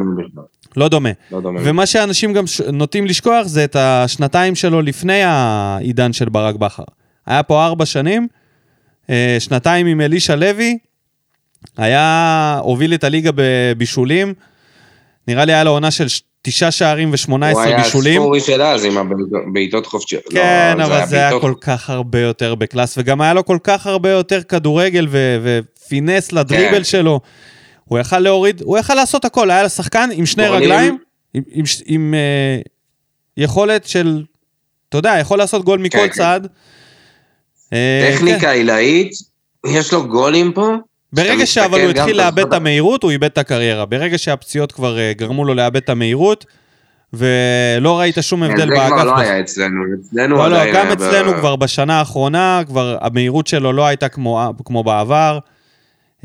[0.77, 1.09] לא דומה.
[1.31, 1.59] לא דומה.
[1.63, 2.61] ומה שאנשים גם ש...
[2.61, 6.83] נוטים לשכוח זה את השנתיים שלו לפני העידן של ברק בכר.
[7.27, 8.27] היה פה ארבע שנים,
[9.09, 10.77] אה, שנתיים עם אלישע לוי,
[11.77, 14.33] היה, הוביל את הליגה בבישולים,
[15.27, 16.05] נראה לי היה לו עונה של
[16.41, 18.21] תשעה שערים ו-18 הוא היה בישולים.
[18.21, 20.23] הספורי של אז עם הבעיטות חופשיות.
[20.25, 23.57] לא, כן, אבל זה היה בעיטות- כל כך הרבה יותר בקלאס, וגם היה לו כל
[23.63, 26.83] כך הרבה יותר כדורגל ו- ופינס לדריבל כן.
[26.83, 27.19] שלו.
[27.85, 30.63] הוא יכל להוריד, הוא יכל לעשות הכל, היה שחקן עם שני גולים.
[30.63, 30.97] רגליים,
[31.33, 32.59] עם, עם, ש- עם אה,
[33.37, 34.23] יכולת של,
[34.89, 36.07] אתה יודע, יכול לעשות גול מכל כן.
[36.09, 36.41] צד.
[36.43, 36.49] כן.
[37.69, 39.11] טכניקה עילאית,
[39.65, 40.75] יש לו גולים פה.
[41.13, 43.85] ברגע שאבל הוא התחיל לאבד את המהירות, הוא איבד את הקריירה.
[43.85, 46.45] ברגע שהפציעות כבר אה, גרמו לו לאבד את המהירות,
[47.13, 48.93] ולא ראית שום כן, הבדל זה באגף.
[48.93, 53.73] כבר לא היה אצלנו, אצלנו לא, לא, גם אצלנו כבר בשנה האחרונה, כבר המהירות שלו
[53.73, 55.39] לא הייתה כמו, כמו בעבר.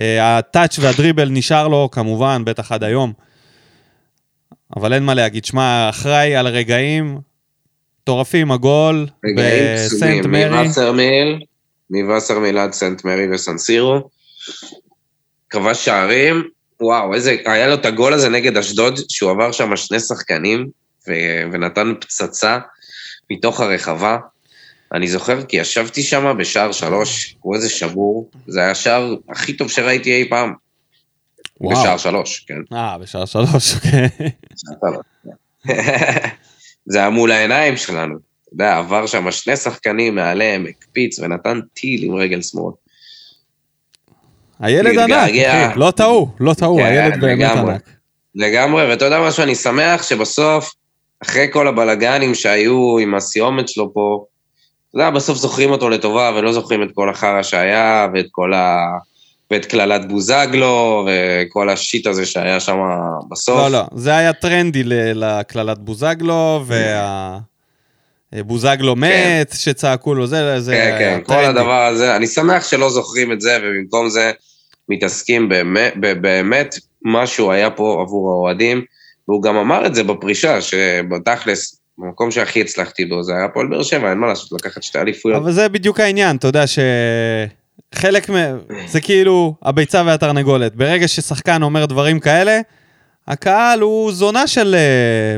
[0.01, 3.13] אה, הטאץ' והדריבל נשאר לו, כמובן, בטח עד היום.
[4.77, 5.45] אבל אין מה להגיד.
[5.45, 7.19] שמע, אחראי על רגעים
[8.03, 10.63] מטורפים, הגול בסנט מרי.
[10.63, 11.41] מווסרמיל,
[11.91, 14.09] מווסרמיל עד סנט מרי וסנסירו.
[15.51, 16.43] כבש שערים,
[16.81, 20.69] וואו, איזה, היה לו את הגול הזה נגד אשדוד, שהוא עבר שם שני שחקנים,
[21.09, 22.59] ו- ונתן פצצה
[23.31, 24.19] מתוך הרחבה.
[24.95, 29.71] אני זוכר כי ישבתי שם בשער שלוש, הוא איזה שבור, זה היה השער הכי טוב
[29.71, 30.53] שראיתי אי פעם.
[31.61, 31.81] וואו.
[31.81, 32.77] בשער שלוש, כן.
[32.77, 34.09] אה, בשעה שלוש, אוקיי.
[36.87, 38.15] זה היה מול העיניים שלנו.
[38.15, 42.73] אתה יודע, עבר שם שני שחקנים מעליהם, הקפיץ ונתן טיל עם רגל שמאל.
[44.61, 45.13] הילד ענק.
[45.13, 45.79] אחי.
[45.79, 47.51] לא טעו, לא טעו, כן, הילד באמת.
[47.51, 47.89] ענק.
[48.35, 50.75] לגמרי, ואתה יודע משהו, אני שמח שבסוף,
[51.23, 54.25] אחרי כל הבלגנים שהיו עם הסיומת שלו פה,
[54.89, 58.79] אתה יודע, בסוף זוכרים אותו לטובה ולא זוכרים את כל החרא שהיה, ואת כל ה...
[59.53, 62.77] ואת קללת בוזגלו, וכל השיט הזה שהיה שם
[63.31, 63.59] בסוף.
[63.59, 64.83] לא, לא, זה היה טרנדי
[65.15, 66.65] לקללת בוזגלו,
[68.33, 71.61] והבוזגלו מת, שצעקו לו, זה זה כן, היה כן, כל טרנדי.
[71.61, 74.33] הדבר הזה, אני שמח שלא זוכרים את זה, ובמקום זה
[74.89, 76.75] מתעסקים באמת, באמת
[77.05, 78.85] משהו היה פה עבור האוהדים,
[79.29, 83.83] והוא גם אמר את זה בפרישה, שבתכלס, המקום שהכי הצלחתי בו זה היה הפועל באר
[83.83, 85.43] שבע, אין מה לעשות, לקחת שתי אליפויות.
[85.43, 86.65] אבל זה בדיוק העניין, אתה יודע
[87.95, 88.35] שחלק מ...
[88.87, 90.77] זה כאילו הביצה והתרנגולת.
[90.77, 92.61] ברגע ששחקן אומר דברים כאלה,
[93.29, 94.75] הקהל הוא זונה של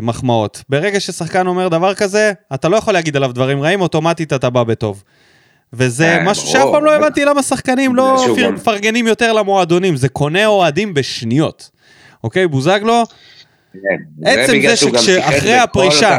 [0.00, 0.62] uh, מחמאות.
[0.68, 4.62] ברגע ששחקן אומר דבר כזה, אתה לא יכול להגיד עליו דברים רעים, אוטומטית אתה בא
[4.62, 5.02] בטוב.
[5.72, 6.46] וזה אה, משהו.
[6.46, 11.70] שאף פעם לא הבנתי למה שחקנים לא מפרגנים יותר למועדונים, זה קונה אוהדים בשניות.
[12.24, 13.02] אוקיי, בוזגלו,
[13.72, 16.18] כן, עצם זה שכשאחרי הפרישה-.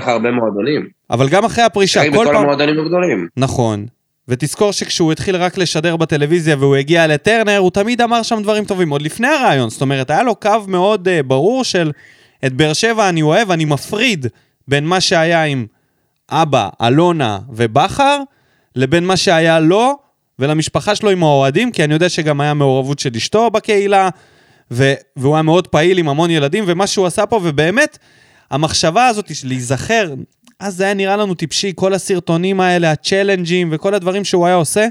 [1.09, 2.35] אבל גם אחרי הפרישה, כל בכל פעם...
[2.35, 3.27] המועדונים הגדולים.
[3.37, 3.85] נכון.
[4.27, 8.89] ותזכור שכשהוא התחיל רק לשדר בטלוויזיה והוא הגיע לטרנר, הוא תמיד אמר שם דברים טובים,
[8.89, 9.69] עוד לפני הרעיון.
[9.69, 11.91] זאת אומרת, היה לו קו מאוד uh, ברור של
[12.45, 14.27] את באר שבע אני אוהב, אני מפריד
[14.67, 15.65] בין מה שהיה עם
[16.29, 18.19] אבא, אלונה ובכר,
[18.75, 19.97] לבין מה שהיה לו
[20.39, 24.09] ולמשפחה שלו עם האוהדים, כי אני יודע שגם היה מעורבות של אשתו בקהילה,
[24.71, 27.97] ו- והוא היה מאוד פעיל עם המון ילדים, ומה שהוא עשה פה, ובאמת,
[28.51, 30.13] המחשבה הזאת של להיזכר,
[30.59, 34.87] אז זה היה נראה לנו טיפשי, כל הסרטונים האלה, הצ'לנג'ים וכל הדברים שהוא היה עושה,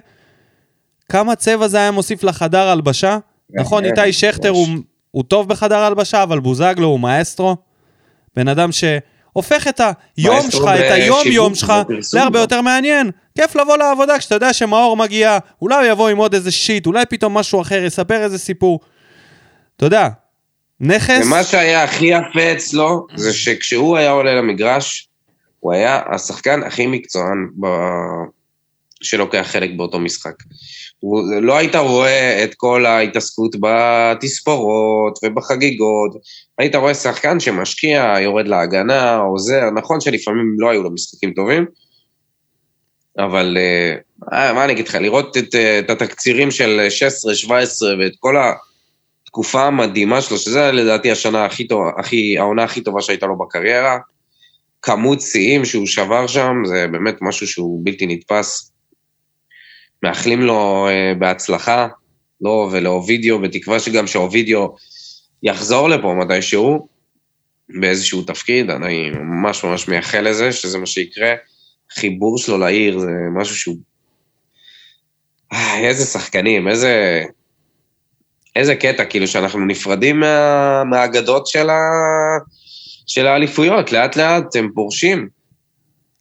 [1.09, 3.19] כמה צבע זה היה מוסיף לחדר הלבשה?
[3.51, 4.69] נכון, כן, איתי שכטר הוא,
[5.11, 7.57] הוא טוב בחדר הלבשה, אבל בוזגלו הוא מאסטרו.
[8.37, 9.81] בן אדם שהופך את
[10.17, 11.73] היום שלך, את היום-יום שלך,
[12.15, 12.41] להרבה.
[12.41, 13.11] יותר מעניין.
[13.39, 17.07] כיף לבוא לעבודה כשאתה יודע שמאור מגיע, אולי הוא יבוא עם עוד איזה שיט, אולי
[17.07, 18.81] פתאום משהו אחר, יספר איזה סיפור.
[19.77, 20.09] אתה יודע,
[20.81, 25.09] נכס, ומה שהיה הכי יפה אצלו, זה שכשהוא היה עולה למגרש,
[25.65, 27.67] הוא היה השחקן הכי מקצוען ב...
[29.03, 30.35] שלוקח חלק באותו משחק.
[31.01, 36.17] הוא, לא היית רואה את כל ההתעסקות בתספורות ובחגיגות,
[36.59, 41.67] היית רואה שחקן שמשקיע, יורד להגנה, עוזר, נכון שלפעמים לא היו לו משחקים טובים,
[43.19, 43.57] אבל
[44.33, 46.87] אה, מה אני אגיד לך, לראות את, אה, את התקצירים של
[47.49, 47.51] 16-17
[47.99, 48.37] ואת כל
[49.25, 53.99] התקופה המדהימה שלו, שזה לדעתי השנה הכי טובה, הכי, העונה הכי טובה שהייתה לו בקריירה,
[54.85, 58.72] כמות שיאים שהוא שבר שם, זה באמת משהו שהוא בלתי נתפס.
[60.03, 61.89] מאחלים לו uh, בהצלחה,
[62.41, 64.78] לו ולאוvidio, בתקווה שגם שאוvidio
[65.43, 66.89] יחזור לפה מתישהו,
[67.80, 71.35] באיזשהו תפקיד, אני ממש ממש מייחל לזה, שזה מה שיקרה.
[71.91, 73.11] חיבור שלו לעיר זה
[73.41, 73.76] משהו שהוא...
[75.53, 77.24] אה, איזה שחקנים, איזה...
[78.57, 80.85] איזה קטע, כאילו שאנחנו נפרדים מה...
[80.85, 81.78] מהאגדות של, ה...
[83.07, 85.29] של האליפויות, לאט לאט הם פורשים.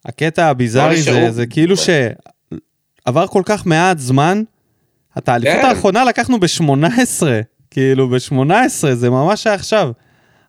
[0.05, 1.31] הקטע הביזארי זה.
[1.31, 4.43] זה כאילו שעבר כל כך מעט זמן,
[5.17, 5.67] את האליפות כן.
[5.67, 7.23] האחרונה לקחנו ב-18,
[7.71, 8.53] כאילו ב-18,
[8.93, 9.91] זה ממש היה עכשיו.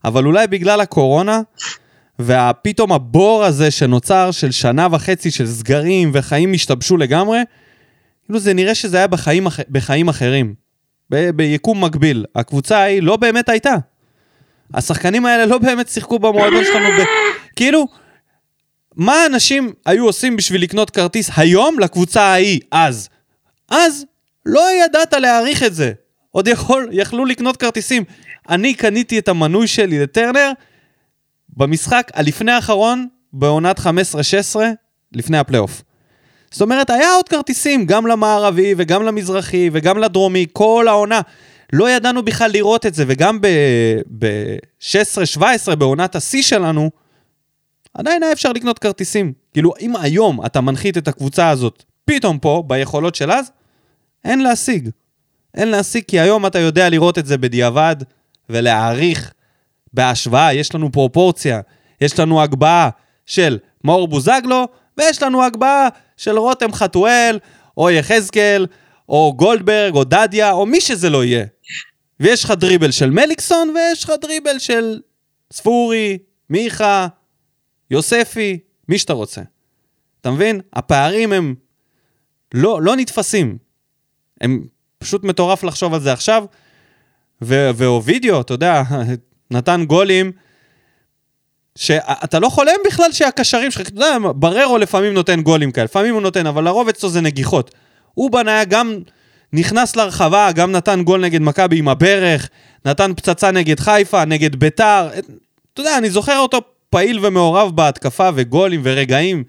[0.04, 1.40] אבל אולי בגלל הקורונה,
[2.18, 7.38] ופתאום הבור הזה שנוצר של שנה וחצי של סגרים וחיים השתבשו לגמרי,
[8.24, 10.54] כאילו זה נראה שזה היה בחיים, בחיים אחרים.
[11.10, 12.24] ב- ביקום מקביל.
[12.34, 13.74] הקבוצה ההיא לא באמת הייתה.
[14.74, 17.04] השחקנים האלה לא באמת שיחקו במועדון שלנו ב...
[17.56, 17.88] כאילו,
[18.96, 23.08] מה אנשים היו עושים בשביל לקנות כרטיס היום לקבוצה ההיא, אז?
[23.70, 24.04] אז
[24.46, 25.92] לא ידעת להעריך את זה.
[26.30, 28.04] עוד יכול, יכלו לקנות כרטיסים.
[28.48, 30.52] אני קניתי את המנוי שלי לטרנר
[31.56, 33.82] במשחק הלפני האחרון, בעונת 15-16,
[35.12, 35.82] לפני הפלייאוף.
[36.50, 41.20] זאת אומרת, היה עוד כרטיסים, גם למערבי וגם למזרחי וגם לדרומי, כל העונה.
[41.76, 43.40] לא ידענו בכלל לראות את זה, וגם
[44.18, 46.90] ב-16-17, בעונת השיא שלנו,
[47.94, 49.32] עדיין היה אפשר לקנות כרטיסים.
[49.52, 53.50] כאילו, אם היום אתה מנחית את הקבוצה הזאת, פתאום פה, ביכולות של אז,
[54.24, 54.88] אין להשיג.
[55.54, 57.96] אין להשיג, כי היום אתה יודע לראות את זה בדיעבד,
[58.48, 59.32] ולהעריך
[59.92, 61.60] בהשוואה, יש לנו פרופורציה,
[62.00, 62.90] יש לנו הגבהה
[63.26, 64.68] של מאור בוזגלו,
[64.98, 67.38] ויש לנו הגבהה של רותם חתואל,
[67.76, 68.66] או יחזקאל,
[69.08, 71.53] או גולדברג, או דדיה, או מי שזה לא יהיה.
[72.20, 75.00] ויש לך דריבל של מליקסון, ויש לך דריבל של
[75.52, 76.18] ספורי,
[76.50, 77.06] מיכה,
[77.90, 78.58] יוספי,
[78.88, 79.42] מי שאתה רוצה.
[80.20, 80.60] אתה מבין?
[80.72, 81.54] הפערים הם
[82.54, 83.58] לא, לא נתפסים.
[84.40, 84.66] הם
[84.98, 86.44] פשוט מטורף לחשוב על זה עכשיו.
[87.42, 88.82] ו- ואוvidio, אתה יודע,
[89.50, 90.32] נתן גולים,
[91.76, 96.22] שאתה לא חולם בכלל שהקשרים שלך, אתה יודע, בררו לפעמים נותן גולים כאלה, לפעמים הוא
[96.22, 97.74] נותן, אבל לרוב אצלו זה נגיחות.
[98.14, 98.98] הוא בנה גם,
[99.56, 102.48] נכנס לרחבה, גם נתן גול נגד מכבי עם הברך,
[102.84, 105.08] נתן פצצה נגד חיפה, נגד ביתר.
[105.72, 106.58] אתה יודע, אני זוכר אותו
[106.90, 109.44] פעיל ומעורב בהתקפה וגולים ורגעים.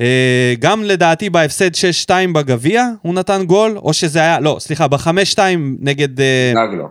[0.00, 1.70] אה, גם לדעתי בהפסד
[2.06, 5.38] 6-2 בגביע הוא נתן גול, או שזה היה, לא, סליחה, ב-5-2
[5.80, 6.20] נגד...
[6.20, 6.88] אה, דאגלו.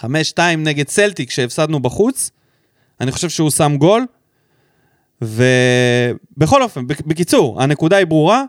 [0.00, 0.06] 5-2
[0.58, 2.30] נגד סלטיק שהפסדנו בחוץ.
[3.00, 4.06] אני חושב שהוא שם גול.
[5.22, 8.42] ובכל אופן, בק- בקיצור, הנקודה היא ברורה.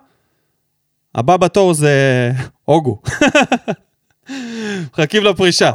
[1.16, 2.32] הבא בתור זה
[2.68, 2.97] אוגו.
[4.93, 5.72] מחכים לפרישה.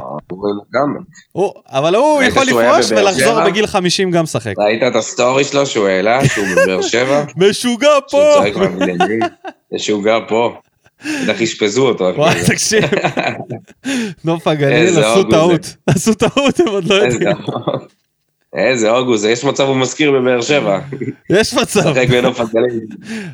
[1.31, 3.43] הוא- אבל הוא יכול לפרוש ולחזור?
[3.45, 4.53] בגיל 50 גם לשחק.
[4.57, 7.23] ראית את הסטורי שלו שהוא העלה, שהוא בבאר שבע?
[7.37, 8.17] משוגע פה!
[10.03, 10.53] גר פה.
[11.23, 12.03] בטח אשפזו אותו.
[12.17, 12.83] וואי, תקשיב.
[14.25, 15.75] נוף הגליל עשו טעות.
[15.87, 17.29] עשו טעות, הם עוד לא יודעים.
[18.53, 20.79] איזה אוגוסט, יש מצב הוא מזכיר בבאר שבע.
[21.29, 21.93] יש מצב.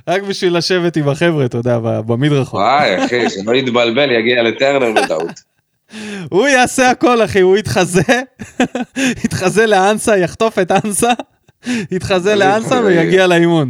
[0.07, 2.59] רק בשביל לשבת עם החבר'ה, אתה יודע, במדרחוב.
[2.59, 5.57] וואי, אחי, שלא יתבלבל, יגיע לטרנר בטעות.
[6.31, 8.21] הוא יעשה הכל, אחי, הוא יתחזה,
[9.25, 11.11] יתחזה לאנסה, יחטוף את אנסה,
[11.91, 13.69] יתחזה לאנסה ויגיע לאימון.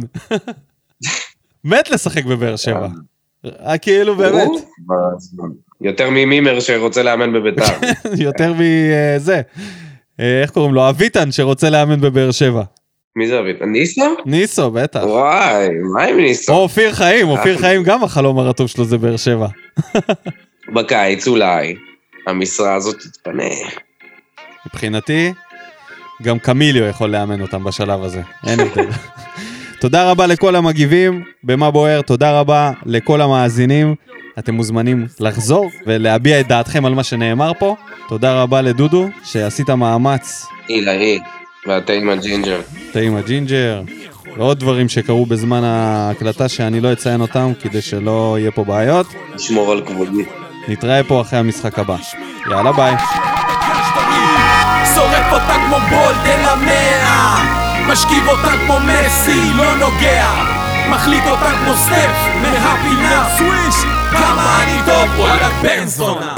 [1.64, 2.88] מת לשחק בבאר שבע.
[3.46, 4.48] אה, כאילו באמת?
[5.80, 7.64] יותר ממימר שרוצה לאמן בביתר.
[8.26, 9.40] יותר מזה.
[10.20, 10.88] אה, איך קוראים לו?
[10.88, 12.62] אביטן שרוצה לאמן בבאר שבע.
[13.16, 13.64] מי זה אביטן?
[13.64, 14.16] ניסו?
[14.26, 15.00] ניסו, בטח.
[15.04, 16.52] וואי, מה עם או ניסו?
[16.52, 19.46] אופיר חיים, אופיר חיים גם החלום הרטוב שלו זה באר שבע.
[20.74, 21.74] בקיץ אולי.
[22.26, 23.44] המשרה הזאת תתפנה.
[24.66, 25.32] מבחינתי,
[26.22, 28.88] גם קמיליו יכול לאמן אותם בשלב הזה, אין הבדל.
[29.80, 33.94] תודה רבה לכל המגיבים במה בוער, תודה רבה לכל המאזינים.
[34.38, 37.76] אתם מוזמנים לחזור ולהביע את דעתכם על מה שנאמר פה.
[38.08, 41.20] תודה רבה לדודו, שעשית מאמץ עילאי,
[41.66, 42.60] והתה עם הג'ינג'ר.
[42.92, 43.82] תה עם הג'ינג'ר,
[44.36, 49.06] ועוד דברים שקרו בזמן ההקלטה שאני לא אציין אותם כדי שלא יהיה פה בעיות.
[49.34, 50.24] לשמור על כבודי.
[50.68, 51.96] נתראה פה אחרי המשחק הבא.
[52.50, 52.94] יאללה ביי.
[54.94, 57.58] שורף אותה כמו בולט אל המאה
[57.92, 60.57] משכיב אותה כמו מסי, לא נוגע
[60.90, 63.74] מחליט אותה כמו סטף מהפינה סוויש
[64.10, 66.34] כמה אני טוב, וואלה בן זונה